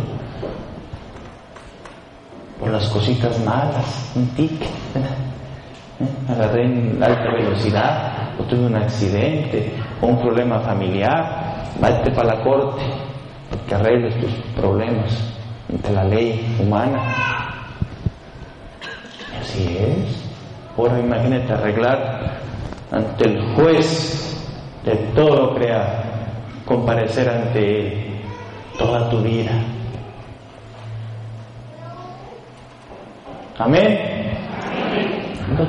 por 2.61 2.71
las 2.71 2.87
cositas 2.89 3.43
malas, 3.45 4.13
un 4.15 4.27
tic, 4.35 4.53
¿eh? 4.63 4.69
agarré 6.29 6.67
en 6.67 7.03
alta 7.03 7.33
velocidad, 7.33 8.13
o 8.39 8.43
tuve 8.43 8.67
un 8.67 8.77
accidente, 8.77 9.73
o 10.03 10.07
un 10.09 10.21
problema 10.21 10.61
familiar, 10.61 11.71
vete 11.81 12.11
para 12.11 12.37
la 12.37 12.45
corte, 12.45 12.83
que 13.67 13.75
arregles 13.75 14.21
tus 14.21 14.33
problemas 14.55 15.33
ante 15.71 15.93
la 15.93 16.05
ley 16.05 16.57
humana. 16.61 17.01
Así 19.41 19.79
es. 19.79 20.25
Ahora 20.77 20.99
imagínate 20.99 21.53
arreglar 21.53 22.41
ante 22.91 23.29
el 23.31 23.55
juez 23.55 24.37
de 24.85 24.95
todo 25.15 25.37
lo 25.37 25.55
creado, 25.55 26.14
comparecer 26.65 27.29
ante 27.29 27.81
él 27.81 28.21
toda 28.79 29.09
tu 29.09 29.21
vida. 29.23 29.53
Amén. 33.59 33.99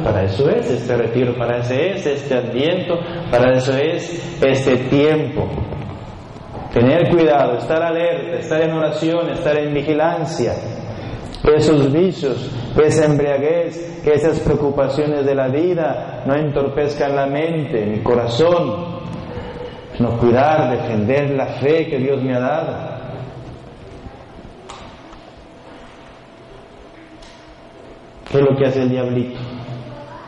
para 0.03 0.23
eso 0.23 0.49
es 0.49 0.69
este 0.71 0.97
retiro, 0.97 1.36
para 1.38 1.58
eso 1.60 1.73
es 1.73 2.05
este 2.05 2.34
adviento, 2.34 2.95
para 3.29 3.58
eso 3.58 3.73
es 3.77 4.39
este 4.43 4.77
tiempo. 4.89 5.47
Tener 6.73 7.10
cuidado, 7.10 7.58
estar 7.58 7.81
alerta, 7.81 8.39
estar 8.39 8.62
en 8.62 8.71
oración, 8.71 9.29
estar 9.29 9.58
en 9.58 9.73
vigilancia 9.73 10.53
que 11.45 11.55
esos 11.58 11.91
vicios, 11.93 12.51
que 12.75 12.88
esa 12.88 13.05
embriaguez, 13.05 14.01
que 14.03 14.13
esas 14.13 14.39
preocupaciones 14.39 15.25
de 15.25 15.36
la 15.36 15.47
vida 15.47 16.23
no 16.25 16.36
entorpezcan 16.36 17.15
la 17.15 17.27
mente, 17.27 17.86
mi 17.86 18.01
corazón, 18.01 18.94
sino 19.95 20.17
cuidar, 20.17 20.71
defender 20.71 21.31
la 21.31 21.45
fe 21.45 21.88
que 21.88 21.97
Dios 21.97 22.21
me 22.21 22.36
ha 22.36 22.39
dado. 22.39 22.95
¿Qué 28.29 28.39
es 28.39 28.43
lo 28.43 28.58
que 28.58 28.65
hace 28.65 28.81
el 28.81 28.89
diablito? 28.89 29.39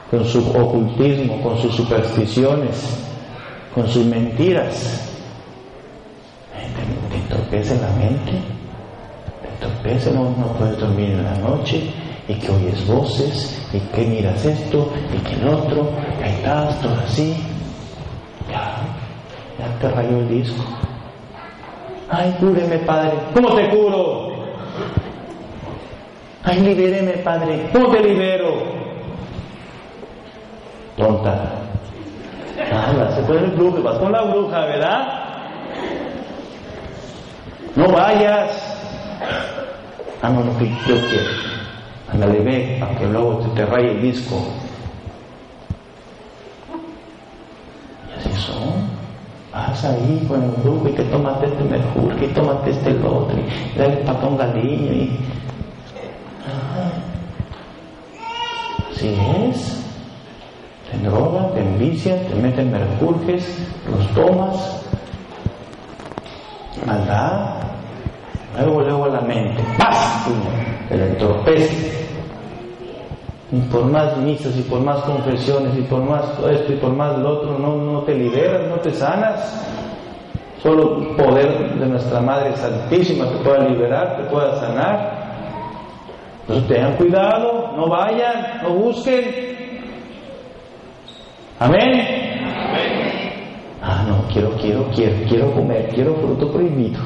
Con 0.09 0.25
su 0.25 0.39
ocultismo, 0.39 1.41
con 1.41 1.57
sus 1.57 1.75
supersticiones, 1.75 3.05
con 3.75 3.87
sus 3.87 4.05
mentiras. 4.05 5.03
¿Te, 7.09 7.17
entorpece 7.17 7.75
la 7.81 7.89
mente? 7.91 8.41
entonces 9.83 10.13
no, 10.13 10.23
no 10.37 10.47
puedes 10.57 10.77
dormir 10.79 11.11
en 11.11 11.23
la 11.23 11.37
noche 11.37 11.91
y 12.27 12.33
que 12.35 12.51
oyes 12.51 12.85
voces 12.87 13.67
y 13.73 13.79
que 13.79 14.05
miras 14.05 14.45
esto 14.45 14.91
y 15.13 15.17
que 15.19 15.35
el 15.35 15.47
otro, 15.47 15.89
ahí 16.21 16.33
estás 16.33 16.81
todo 16.81 16.93
así. 17.05 17.35
Te 19.79 19.89
rayó 19.89 20.17
el 20.17 20.29
disco. 20.29 20.63
Ay, 22.09 22.35
cúreme, 22.39 22.77
Padre. 22.79 23.11
¿Cómo 23.33 23.55
te 23.55 23.69
curo? 23.69 24.31
Ay, 26.43 26.61
libéreme, 26.61 27.11
Padre. 27.17 27.69
¿Cómo 27.73 27.89
te 27.89 27.99
libero? 27.99 28.53
Tonta. 30.95 31.51
Nada, 32.71 33.15
se 33.15 33.21
puede 33.23 33.45
el 33.45 33.51
brujo, 33.51 33.83
vas 33.83 33.99
con 33.99 34.11
la 34.11 34.23
bruja, 34.23 34.65
¿verdad? 34.65 35.07
No 37.75 37.87
vayas. 37.89 38.49
Ah, 40.21 40.29
no, 40.29 40.57
que 40.57 40.69
yo 40.87 41.07
quiero. 41.07 41.29
Ándale, 42.11 42.39
ve, 42.39 42.77
para 42.79 42.97
que 42.97 43.05
luego 43.05 43.37
te 43.53 43.65
raye 43.65 43.91
el 43.91 44.01
disco. 44.01 44.35
Y 48.09 48.19
así 48.19 48.41
son. 48.41 48.89
Vas 49.51 49.76
ahí 49.89 50.25
con 50.27 50.43
el 50.43 50.51
grupo 50.63 50.89
y 50.89 50.93
que 50.93 51.03
tómate 51.03 51.47
este 51.47 51.63
mejor, 51.63 52.15
que 52.15 52.27
tómate 52.29 52.71
este 52.71 52.91
otro, 53.03 53.37
y 53.37 53.77
dale 53.77 53.97
patón 53.97 54.37
galillo 54.37 54.93
y. 54.93 55.19
Así 58.91 59.15
es. 59.49 59.83
Te 60.91 60.97
drogan, 61.07 61.53
te 61.53 61.61
envician, 61.61 62.19
te 62.27 62.35
meten 62.35 62.71
mercurjes, 62.71 63.67
los 63.89 64.07
tomas. 64.13 64.83
Maldad, 66.85 67.67
Luego, 68.57 68.81
luego 68.81 69.05
a 69.05 69.09
la 69.09 69.21
mente, 69.21 69.63
¡paz! 69.77 70.27
El 70.89 71.01
entorpece. 71.01 72.07
Y 73.51 73.59
por 73.71 73.85
más 73.85 74.17
misas 74.17 74.57
y 74.57 74.61
por 74.63 74.81
más 74.81 74.99
confesiones 75.03 75.77
y 75.77 75.81
por 75.83 76.01
más 76.01 76.25
esto 76.49 76.73
y 76.73 76.77
por 76.77 76.91
más 76.91 77.17
lo 77.19 77.37
otro, 77.37 77.57
no, 77.57 77.77
no 77.77 78.01
te 78.01 78.13
liberas, 78.13 78.67
no 78.67 78.75
te 78.77 78.91
sanas. 78.91 79.63
Solo 80.61 80.99
el 80.99 81.15
poder 81.15 81.75
de 81.75 81.85
nuestra 81.85 82.19
Madre 82.19 82.55
Santísima 82.55 83.29
te 83.29 83.37
pueda 83.43 83.67
liberar, 83.67 84.17
te 84.17 84.23
pueda 84.23 84.55
sanar. 84.59 85.27
Entonces 86.41 86.67
tengan 86.67 86.95
cuidado, 86.95 87.73
no 87.75 87.87
vayan, 87.87 88.63
no 88.63 88.69
busquen. 88.73 89.57
Amén. 91.59 92.17
Ah, 93.81 94.05
no, 94.07 94.27
quiero, 94.31 94.51
quiero, 94.61 94.89
quiero, 94.93 95.15
quiero 95.27 95.51
comer, 95.53 95.89
quiero 95.93 96.15
fruto 96.15 96.51
prohibido. 96.51 96.99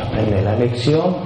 aprende 0.00 0.42
la 0.42 0.56
lección. 0.56 1.16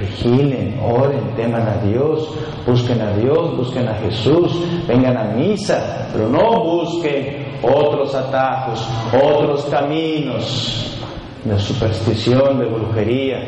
Vigilen, 0.00 0.78
oren, 0.82 1.34
teman 1.36 1.68
a 1.68 1.76
Dios, 1.86 2.34
busquen 2.66 3.00
a 3.00 3.16
Dios, 3.16 3.56
busquen 3.56 3.88
a 3.88 3.94
Jesús, 3.94 4.52
vengan 4.88 5.16
a 5.16 5.24
misa, 5.34 6.08
pero 6.12 6.28
no 6.28 6.64
busquen 6.64 7.58
otros 7.62 8.14
atajos, 8.14 8.88
otros 9.12 9.64
caminos 9.66 10.98
de 11.44 11.58
superstición, 11.58 12.58
de 12.58 12.66
brujería, 12.66 13.38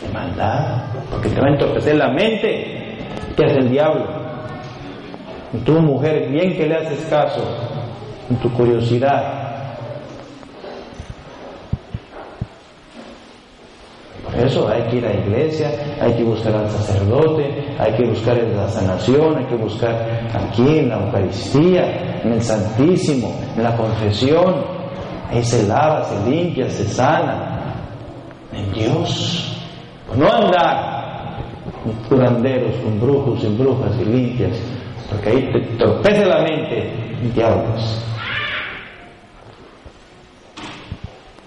de 0.00 0.12
maldad, 0.12 0.84
porque 1.10 1.28
te 1.28 1.40
va 1.40 1.48
a 1.48 1.52
entorpecer 1.52 1.96
la 1.96 2.08
mente, 2.08 2.96
que 3.36 3.44
es 3.44 3.52
el 3.56 3.70
diablo. 3.70 4.06
Y 5.52 5.58
tú, 5.58 5.80
mujer, 5.80 6.28
bien 6.30 6.56
que 6.56 6.66
le 6.66 6.76
haces 6.76 7.06
caso 7.10 7.42
en 8.30 8.36
tu 8.36 8.50
curiosidad, 8.52 9.37
Eso 14.38 14.68
hay 14.68 14.82
que 14.82 14.96
ir 14.96 15.06
a 15.06 15.08
la 15.10 15.20
iglesia, 15.20 15.70
hay 16.00 16.14
que 16.14 16.22
buscar 16.22 16.54
al 16.54 16.70
sacerdote, 16.70 17.74
hay 17.78 17.92
que 17.94 18.08
buscar 18.08 18.38
en 18.38 18.56
la 18.56 18.68
sanación, 18.68 19.36
hay 19.36 19.44
que 19.46 19.56
buscar 19.56 20.28
aquí 20.32 20.78
en 20.78 20.88
la 20.88 21.00
Eucaristía, 21.00 22.20
en 22.22 22.32
el 22.32 22.42
Santísimo, 22.42 23.34
en 23.56 23.62
la 23.64 23.76
confesión. 23.76 24.64
Ahí 25.30 25.42
se 25.42 25.66
lava, 25.66 26.04
se 26.04 26.30
limpia, 26.30 26.70
se 26.70 26.84
sana. 26.84 27.74
En 28.52 28.72
Dios. 28.72 29.56
No 30.16 30.32
andar 30.32 30.88
curanderos 32.08 32.76
con 32.76 33.00
brujos 33.00 33.44
y 33.44 33.48
brujas 33.48 33.92
y 34.00 34.04
limpias, 34.04 34.58
porque 35.10 35.30
ahí 35.30 35.52
te 35.52 35.60
torpece 35.76 36.24
la 36.24 36.42
mente 36.42 37.08
diablos. 37.34 38.04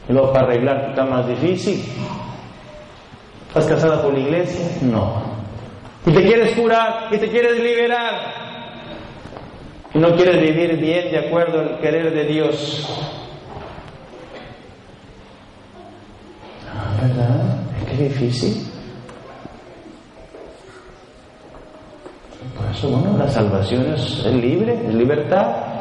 Y 0.10 0.14
luego 0.14 0.34
para 0.34 0.48
arreglar 0.48 0.90
está 0.90 1.06
más 1.06 1.28
difícil. 1.28 1.84
¿Estás 3.52 3.68
casada 3.68 4.02
por 4.02 4.14
la 4.14 4.20
iglesia? 4.20 4.66
No. 4.82 5.24
¿Y 6.06 6.14
te 6.14 6.24
quieres 6.24 6.56
curar? 6.56 7.10
¿Y 7.12 7.18
te 7.18 7.28
quieres 7.28 7.60
liberar? 7.60 8.14
¿Y 9.94 10.00
no 10.00 10.16
quieres 10.16 10.40
vivir 10.40 10.78
bien 10.78 11.12
de 11.12 11.28
acuerdo 11.28 11.60
al 11.60 11.80
querer 11.82 12.14
de 12.14 12.24
Dios? 12.28 12.88
Ah, 16.74 17.02
¿verdad? 17.02 17.58
Es 17.78 17.90
que 17.90 18.04
difícil. 18.06 18.72
Por 22.56 22.72
eso, 22.72 22.88
bueno, 22.88 23.18
la 23.18 23.28
salvación 23.28 23.94
es, 23.94 24.26
es 24.26 24.34
libre, 24.34 24.76
es 24.88 24.94
libertad. 24.94 25.72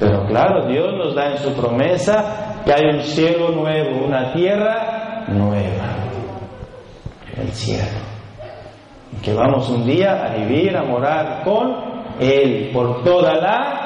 Pero 0.00 0.26
claro, 0.28 0.66
Dios 0.66 0.94
nos 0.96 1.14
da 1.14 1.32
en 1.32 1.38
su 1.42 1.52
promesa 1.52 2.62
que 2.64 2.72
hay 2.72 2.86
un 2.86 3.02
cielo 3.02 3.50
nuevo, 3.50 4.06
una 4.06 4.32
tierra 4.32 5.24
nueva, 5.28 5.85
el 7.36 7.52
cielo. 7.52 7.98
Y 9.12 9.16
que 9.22 9.34
vamos 9.34 9.68
un 9.70 9.84
día 9.84 10.24
a 10.24 10.34
vivir, 10.34 10.76
a 10.76 10.82
morar 10.82 11.42
con 11.44 11.74
Él 12.18 12.70
por 12.72 13.02
toda 13.04 13.34
la... 13.34 13.82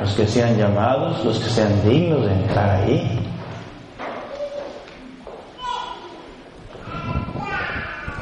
Los 0.00 0.14
que 0.14 0.26
sean 0.26 0.56
llamados, 0.56 1.24
los 1.24 1.38
que 1.38 1.48
sean 1.48 1.82
dignos 1.88 2.24
de 2.24 2.32
entrar 2.32 2.82
ahí. 2.82 3.18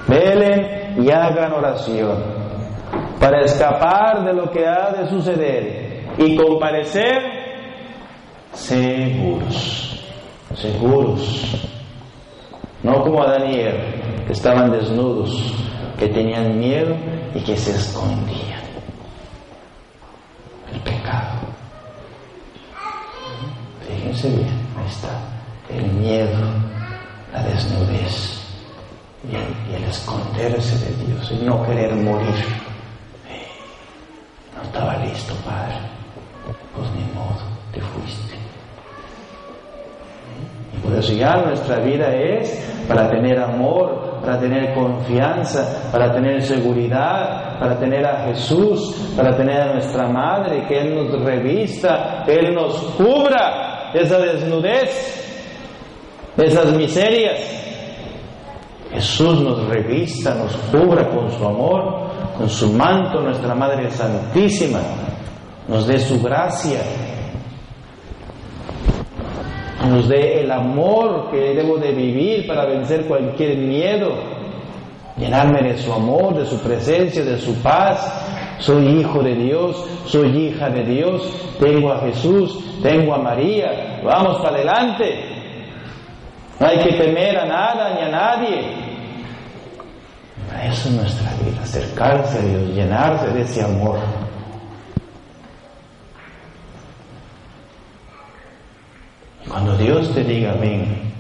Velen 0.09 1.03
y 1.03 1.11
hagan 1.11 1.53
oración 1.53 2.23
para 3.18 3.40
escapar 3.40 4.25
de 4.25 4.33
lo 4.35 4.51
que 4.51 4.66
ha 4.66 4.92
de 4.92 5.09
suceder 5.09 6.05
y 6.18 6.37
comparecer 6.37 7.23
seguros, 8.53 10.03
seguros, 10.55 11.73
no 12.85 13.03
como 13.03 13.23
Adán 13.23 13.51
y 13.51 13.61
Eva, 13.61 13.83
que 14.27 14.33
estaban 14.33 14.70
desnudos, 14.70 15.55
que 15.99 16.07
tenían 16.09 16.59
miedo 16.59 16.94
y 17.35 17.40
que 17.40 17.57
se 17.57 17.70
escondían. 17.70 18.62
El 20.73 20.81
pecado. 20.81 21.40
Fíjense 23.88 24.29
bien, 24.29 24.68
ahí 24.77 24.87
está, 24.87 25.18
el 25.70 25.92
miedo, 25.92 26.38
la 27.33 27.42
desnudez 27.42 28.42
y 29.31 29.35
el, 29.35 29.73
y 29.73 29.77
el 29.77 29.85
esconderse 29.85 30.79
de 30.85 31.07
Dios, 31.07 31.31
el 31.31 31.47
no 31.47 31.64
querer 31.64 31.94
morir. 31.94 32.35
No 34.55 34.62
estaba 34.62 34.99
listo, 34.99 35.35
Padre. 35.37 35.77
Pues 36.77 36.90
ni 36.90 37.14
modo, 37.14 37.40
te 37.73 37.81
fuiste. 37.81 38.35
Y 40.75 40.77
por 40.79 40.94
eso 40.99 41.12
ya 41.14 41.37
nuestra 41.37 41.79
vida 41.79 42.14
es 42.14 42.73
para 42.88 43.09
tener 43.09 43.38
amor, 43.38 44.20
para 44.20 44.38
tener 44.38 44.75
confianza, 44.75 45.90
para 45.90 46.12
tener 46.12 46.42
seguridad, 46.42 47.59
para 47.59 47.79
tener 47.79 48.07
a 48.07 48.27
Jesús, 48.27 49.12
para 49.16 49.37
tener 49.37 49.61
a 49.61 49.73
nuestra 49.75 50.09
Madre, 50.09 50.66
que 50.66 50.79
Él 50.79 50.94
nos 50.94 51.23
revista, 51.23 52.25
Él 52.27 52.55
nos 52.55 52.75
cubra 52.97 53.90
esa 53.94 54.18
desnudez, 54.18 55.25
esas 56.37 56.73
miserias. 56.77 57.62
Jesús 58.92 59.40
nos 59.40 59.66
revista, 59.68 60.35
nos 60.35 60.57
cubra 60.70 61.09
con 61.09 61.31
su 61.31 61.44
amor, 61.44 62.11
con 62.37 62.49
su 62.49 62.73
manto, 62.73 63.20
nuestra 63.20 63.55
Madre 63.55 63.90
Santísima, 63.90 64.81
nos 65.66 65.87
dé 65.87 65.99
su 65.99 66.23
gracia, 66.23 66.81
nos 69.85 70.09
dé 70.09 70.40
el 70.40 70.51
amor 70.51 71.31
que 71.31 71.55
debo 71.55 71.79
de 71.79 71.92
vivir 71.92 72.47
para 72.47 72.64
vencer 72.64 73.07
cualquier 73.07 73.57
miedo, 73.57 74.14
llenarme 75.16 75.62
de 75.62 75.79
su 75.79 75.92
amor, 75.92 76.35
de 76.35 76.47
su 76.47 76.61
presencia, 76.61 77.25
de 77.25 77.38
su 77.38 77.55
paz. 77.62 78.23
Soy 78.59 79.01
hijo 79.01 79.23
de 79.23 79.35
Dios, 79.35 79.85
soy 80.07 80.29
hija 80.47 80.70
de 80.70 80.85
Dios, 80.85 81.29
tengo 81.59 81.92
a 81.92 82.01
Jesús, 82.01 82.81
tengo 82.83 83.14
a 83.14 83.18
María, 83.18 84.01
vamos 84.05 84.38
para 84.38 84.57
adelante. 84.57 85.35
No 86.61 86.66
hay 86.66 86.79
que 86.79 86.92
temer 86.92 87.37
a 87.37 87.47
nada 87.47 87.94
ni 87.94 88.03
a 88.03 88.09
nadie. 88.09 88.85
Eso 90.62 90.88
es 90.88 90.94
nuestra 90.94 91.31
vida, 91.44 91.62
acercarse 91.62 92.38
a 92.38 92.42
Dios, 92.42 92.75
llenarse 92.75 93.27
de 93.29 93.42
ese 93.42 93.62
amor. 93.62 93.99
Y 99.44 99.44
cuando 99.55 99.77
Dios 99.77 100.12
te 100.12 100.25
diga, 100.25 100.53
ven, 100.55 101.12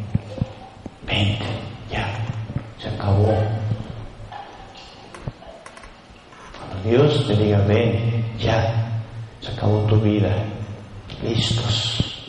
vente, 1.06 1.44
ya, 1.88 2.18
se 2.80 2.88
acabó. 2.88 3.32
Cuando 6.58 6.90
Dios 6.90 7.28
te 7.28 7.36
diga, 7.36 7.58
ven, 7.58 8.24
ya, 8.36 8.90
se 9.40 9.52
acabó 9.52 9.82
tu 9.82 10.00
vida, 10.00 10.34
listos, 11.22 12.28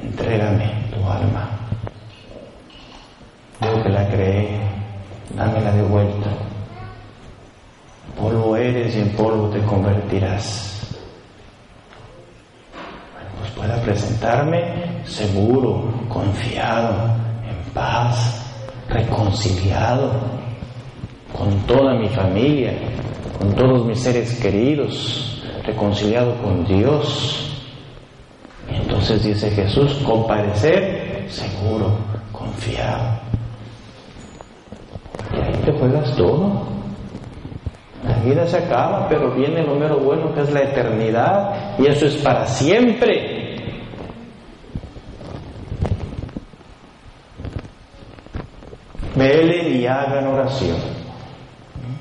entrégame 0.00 0.72
tu 0.94 1.10
alma. 1.10 1.50
Yo 3.62 3.82
que 3.82 3.88
la 3.88 4.08
creé, 4.10 4.60
dámela 5.34 5.72
de 5.72 5.82
vuelta. 5.82 6.30
Polvo 8.16 8.56
eres 8.56 8.94
y 8.94 9.00
en 9.00 9.10
polvo 9.16 9.48
te 9.48 9.60
convertirás. 9.64 10.71
Pueda 13.56 13.80
presentarme 13.82 15.04
seguro, 15.04 15.92
confiado, 16.08 17.14
en 17.46 17.72
paz, 17.72 18.44
reconciliado 18.88 20.12
con 21.36 21.50
toda 21.66 21.94
mi 21.94 22.08
familia, 22.08 22.72
con 23.38 23.54
todos 23.54 23.86
mis 23.86 24.00
seres 24.00 24.38
queridos, 24.40 25.42
reconciliado 25.64 26.34
con 26.42 26.64
Dios. 26.64 27.62
Y 28.70 28.76
entonces 28.76 29.24
dice 29.24 29.50
Jesús, 29.50 29.94
comparecer 30.04 31.26
seguro, 31.28 31.96
confiado. 32.30 33.20
Y 35.32 35.36
ahí 35.36 35.62
te 35.64 35.72
juegas 35.72 36.14
todo. 36.16 36.72
La 38.06 38.18
vida 38.18 38.46
se 38.46 38.58
acaba, 38.58 39.08
pero 39.08 39.32
viene 39.34 39.62
lo 39.62 39.76
mero 39.76 39.98
bueno 40.00 40.34
que 40.34 40.40
es 40.40 40.52
la 40.52 40.62
eternidad 40.62 41.78
y 41.78 41.86
eso 41.86 42.06
es 42.06 42.16
para 42.16 42.46
siempre. 42.46 43.32
Velen 49.14 49.71
hagan 49.86 50.26
oración. 50.26 50.76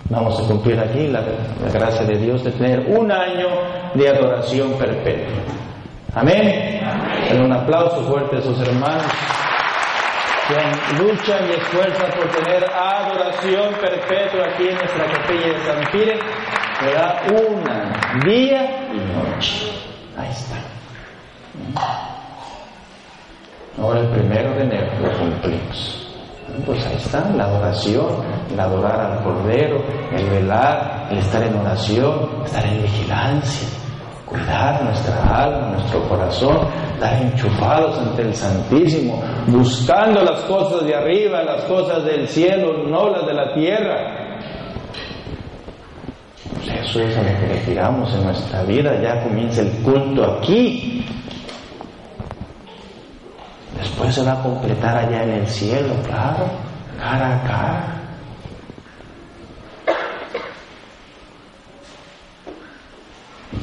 Vamos 0.10 0.40
a 0.44 0.48
cumplir 0.48 0.80
aquí 0.80 1.08
la, 1.08 1.24
gracia 1.72 2.06
de 2.06 2.18
Dios 2.18 2.44
de 2.44 2.52
tener 2.52 2.80
un 2.98 3.12
año 3.12 3.48
de 3.94 4.10
adoración 4.10 4.74
perpetua. 4.74 5.38
Amén. 6.14 6.82
Amén. 6.84 7.44
Un 7.46 7.54
aplauso 7.54 8.04
fuerte 8.04 8.38
a 8.38 8.42
sus 8.42 8.60
hermanos 8.60 9.06
que 10.48 11.02
luchan 11.02 11.48
y 11.50 11.54
esfuerzan 11.54 12.12
por 12.12 12.28
tener 12.30 12.66
adoración 12.66 13.74
perpetua 13.76 14.48
aquí 14.54 14.68
en 14.68 14.76
nuestra 14.76 15.06
capilla 15.06 15.48
de 15.48 15.60
San 15.60 15.92
Pire, 15.92 16.20
da 16.94 17.22
una 17.32 18.20
día 18.26 18.90
y 18.92 18.98
noche. 18.98 19.72
Ahí 20.18 20.30
está. 20.30 20.58
Ahora 23.82 24.02
el 24.02 24.08
primero 24.10 24.54
de 24.56 24.62
enero 24.64 24.92
lo 25.02 25.18
cumplimos. 25.18 26.01
Pues 26.66 26.86
ahí 26.86 26.96
está, 26.98 27.30
la 27.36 27.46
adoración, 27.46 28.08
el 28.52 28.60
adorar 28.60 29.00
al 29.00 29.24
Cordero, 29.24 29.84
el 30.12 30.30
velar, 30.30 31.08
el 31.10 31.18
estar 31.18 31.44
en 31.44 31.56
oración, 31.56 32.44
estar 32.46 32.66
en 32.66 32.82
vigilancia, 32.84 33.68
cuidar 34.26 34.84
nuestra 34.84 35.44
alma, 35.44 35.70
nuestro 35.72 36.08
corazón, 36.08 36.58
estar 36.94 37.22
enchufados 37.22 37.98
ante 38.00 38.22
el 38.24 38.36
Santísimo, 38.36 39.24
buscando 39.48 40.22
las 40.24 40.42
cosas 40.42 40.86
de 40.86 40.96
arriba, 40.96 41.44
las 41.44 41.64
cosas 41.64 42.04
del 42.04 42.28
cielo, 42.28 42.88
no 42.88 43.10
las 43.10 43.26
de 43.26 43.34
la 43.34 43.54
tierra. 43.54 44.22
Pues 46.54 46.68
eso 46.82 47.02
es 47.02 47.18
a 47.18 47.24
lo 47.24 47.40
que 47.40 47.48
le 47.48 47.58
tiramos 47.62 48.14
en 48.14 48.24
nuestra 48.26 48.64
vida, 48.64 49.02
ya 49.02 49.24
comienza 49.24 49.62
el 49.62 49.72
culto 49.84 50.38
aquí. 50.38 51.06
Después 54.02 54.16
se 54.16 54.24
va 54.24 54.40
a 54.40 54.42
completar 54.42 54.98
allá 54.98 55.24
en 55.26 55.30
el 55.30 55.48
cielo, 55.48 55.94
claro, 56.04 56.50
cara 56.98 57.36
a 57.36 57.44
cara. 57.44 58.02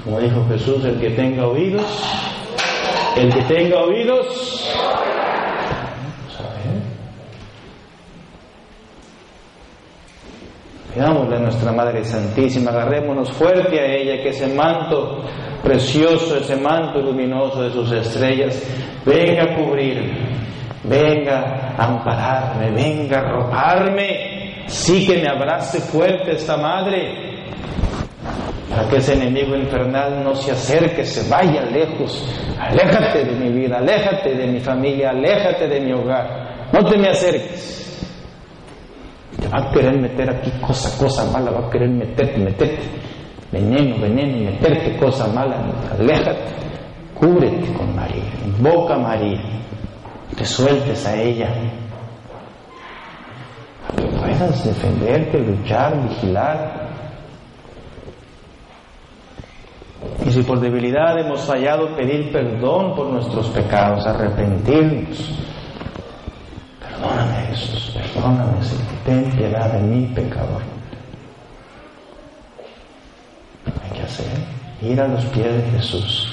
Como 0.05 0.21
dijo 0.21 0.47
Jesús, 0.49 0.85
el 0.85 1.01
que 1.01 1.11
tenga 1.11 1.45
oídos, 1.45 1.85
el 3.17 3.35
que 3.35 3.43
tenga 3.43 3.81
oídos, 3.81 4.55
Pidámosle 10.95 11.37
a 11.37 11.41
nuestra 11.41 11.73
Madre 11.73 12.05
Santísima, 12.05 12.71
agarrémonos 12.71 13.31
fuerte 13.33 13.81
a 13.81 13.87
ella, 13.87 14.23
que 14.23 14.29
ese 14.29 14.47
manto 14.55 15.25
precioso, 15.63 16.37
ese 16.37 16.57
manto 16.57 17.01
luminoso 17.01 17.63
de 17.63 17.71
sus 17.71 17.93
estrellas, 17.93 18.63
venga 19.05 19.45
a 19.45 19.57
cubrirme, 19.57 20.29
venga 20.85 21.75
a 21.77 21.85
ampararme, 21.85 22.71
venga 22.71 23.19
a 23.19 23.21
arroparme, 23.21 24.65
sí 24.67 25.07
que 25.07 25.19
me 25.19 25.29
abrace 25.29 25.81
fuerte 25.81 26.33
esta 26.33 26.57
Madre, 26.57 27.29
para 28.69 28.89
que 28.89 28.97
ese 28.97 29.15
enemigo 29.15 29.57
infernal 29.57 30.23
no 30.23 30.35
se 30.35 30.53
acerque, 30.53 31.05
se 31.05 31.29
vaya 31.29 31.63
lejos, 31.63 32.25
aléjate 32.59 33.25
de 33.25 33.33
mi 33.33 33.51
vida, 33.51 33.79
aléjate 33.79 34.35
de 34.35 34.47
mi 34.47 34.61
familia, 34.61 35.11
aléjate 35.11 35.69
de 35.69 35.81
mi 35.81 35.93
hogar, 35.93 36.69
no 36.73 36.85
te 36.85 36.99
me 36.99 37.09
acerques. 37.09 37.77
Va 39.53 39.71
a 39.71 39.73
querer 39.73 39.99
meter 39.99 40.29
aquí 40.29 40.51
cosa, 40.61 40.99
cosa 40.99 41.25
mala, 41.31 41.51
va 41.51 41.67
a 41.69 41.71
querer 41.71 41.89
meterte, 41.89 42.39
meterte, 42.39 42.83
veneno, 43.51 44.01
veneno, 44.01 44.51
meterte 44.51 44.97
cosa 44.97 45.27
mala, 45.29 45.57
aléjate, 45.99 46.37
cúbrete 47.15 47.73
con 47.73 47.95
María, 47.95 48.25
invoca 48.45 48.95
a 48.95 48.99
María, 48.99 49.41
te 50.37 50.45
sueltes 50.45 51.07
a 51.07 51.17
ella, 51.17 51.49
para 53.87 54.03
que 54.03 54.17
puedas 54.17 54.65
defenderte, 54.65 55.39
luchar, 55.39 56.09
vigilar. 56.09 56.89
Y 60.25 60.31
si 60.31 60.43
por 60.43 60.61
debilidad 60.61 61.19
hemos 61.19 61.41
fallado, 61.41 61.97
pedir 61.97 62.31
perdón 62.31 62.95
por 62.95 63.07
nuestros 63.09 63.49
pecados, 63.49 64.07
arrepentirnos 64.07 65.39
Perdóname 66.99 67.47
Jesús, 67.47 67.95
perdóname 67.95 68.63
Señor, 68.63 68.85
ten 69.05 69.31
piedad 69.31 69.73
de 69.73 69.81
mí, 69.81 70.07
pecador. 70.15 70.63
Hay 73.85 73.97
que 73.97 74.03
hacer, 74.03 74.27
ir 74.89 75.01
a 75.01 75.09
los 75.09 75.25
pies 75.27 75.47
de 75.47 75.63
Jesús, 75.73 76.29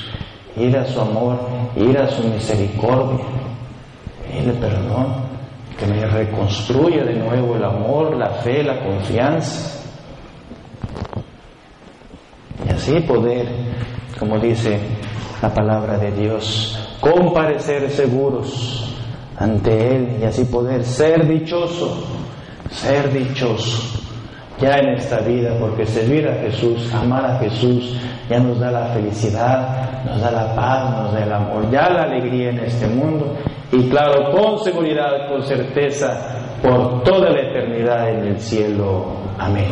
ir 0.56 0.78
a 0.78 0.86
su 0.86 1.00
amor, 1.00 1.40
ir 1.76 1.98
a 1.98 2.08
su 2.08 2.24
misericordia, 2.24 3.26
pedirle 4.24 4.54
perdón, 4.54 5.26
que 5.78 5.86
me 5.88 6.06
reconstruya 6.06 7.04
de 7.04 7.16
nuevo 7.16 7.56
el 7.56 7.64
amor, 7.64 8.16
la 8.16 8.30
fe, 8.30 8.64
la 8.64 8.82
confianza. 8.82 9.84
Y 12.66 12.72
así 12.72 13.00
poder, 13.02 13.48
como 14.18 14.40
dice 14.40 14.80
la 15.42 15.54
palabra 15.54 15.98
de 15.98 16.12
Dios, 16.12 16.80
comparecer 17.02 17.90
seguros 17.92 18.96
ante 19.38 19.96
Él. 19.96 20.18
Y 20.22 20.24
así 20.24 20.46
poder 20.46 20.86
ser 20.86 21.28
dichoso, 21.28 22.06
ser 22.72 23.12
dichoso 23.12 24.05
ya 24.60 24.78
en 24.78 24.90
esta 24.90 25.20
vida, 25.20 25.56
porque 25.60 25.86
servir 25.86 26.28
a 26.28 26.36
Jesús, 26.36 26.94
amar 26.94 27.26
a 27.26 27.40
Jesús, 27.40 28.00
ya 28.30 28.40
nos 28.40 28.60
da 28.60 28.72
la 28.72 28.86
felicidad, 28.88 30.04
nos 30.06 30.22
da 30.22 30.32
la 30.32 30.56
paz, 30.56 30.92
nos 30.92 31.14
da 31.14 31.24
el 31.24 31.32
amor, 31.32 31.70
ya 31.72 31.90
la 31.90 32.04
alegría 32.04 32.50
en 32.50 32.60
este 32.60 32.88
mundo 32.88 33.36
y 33.72 33.90
claro, 33.90 34.32
con 34.32 34.60
seguridad, 34.64 35.28
con 35.30 35.44
certeza, 35.44 36.18
por 36.62 37.04
toda 37.04 37.30
la 37.30 37.42
eternidad 37.42 38.10
en 38.10 38.28
el 38.28 38.40
cielo. 38.40 39.06
Amén. 39.38 39.68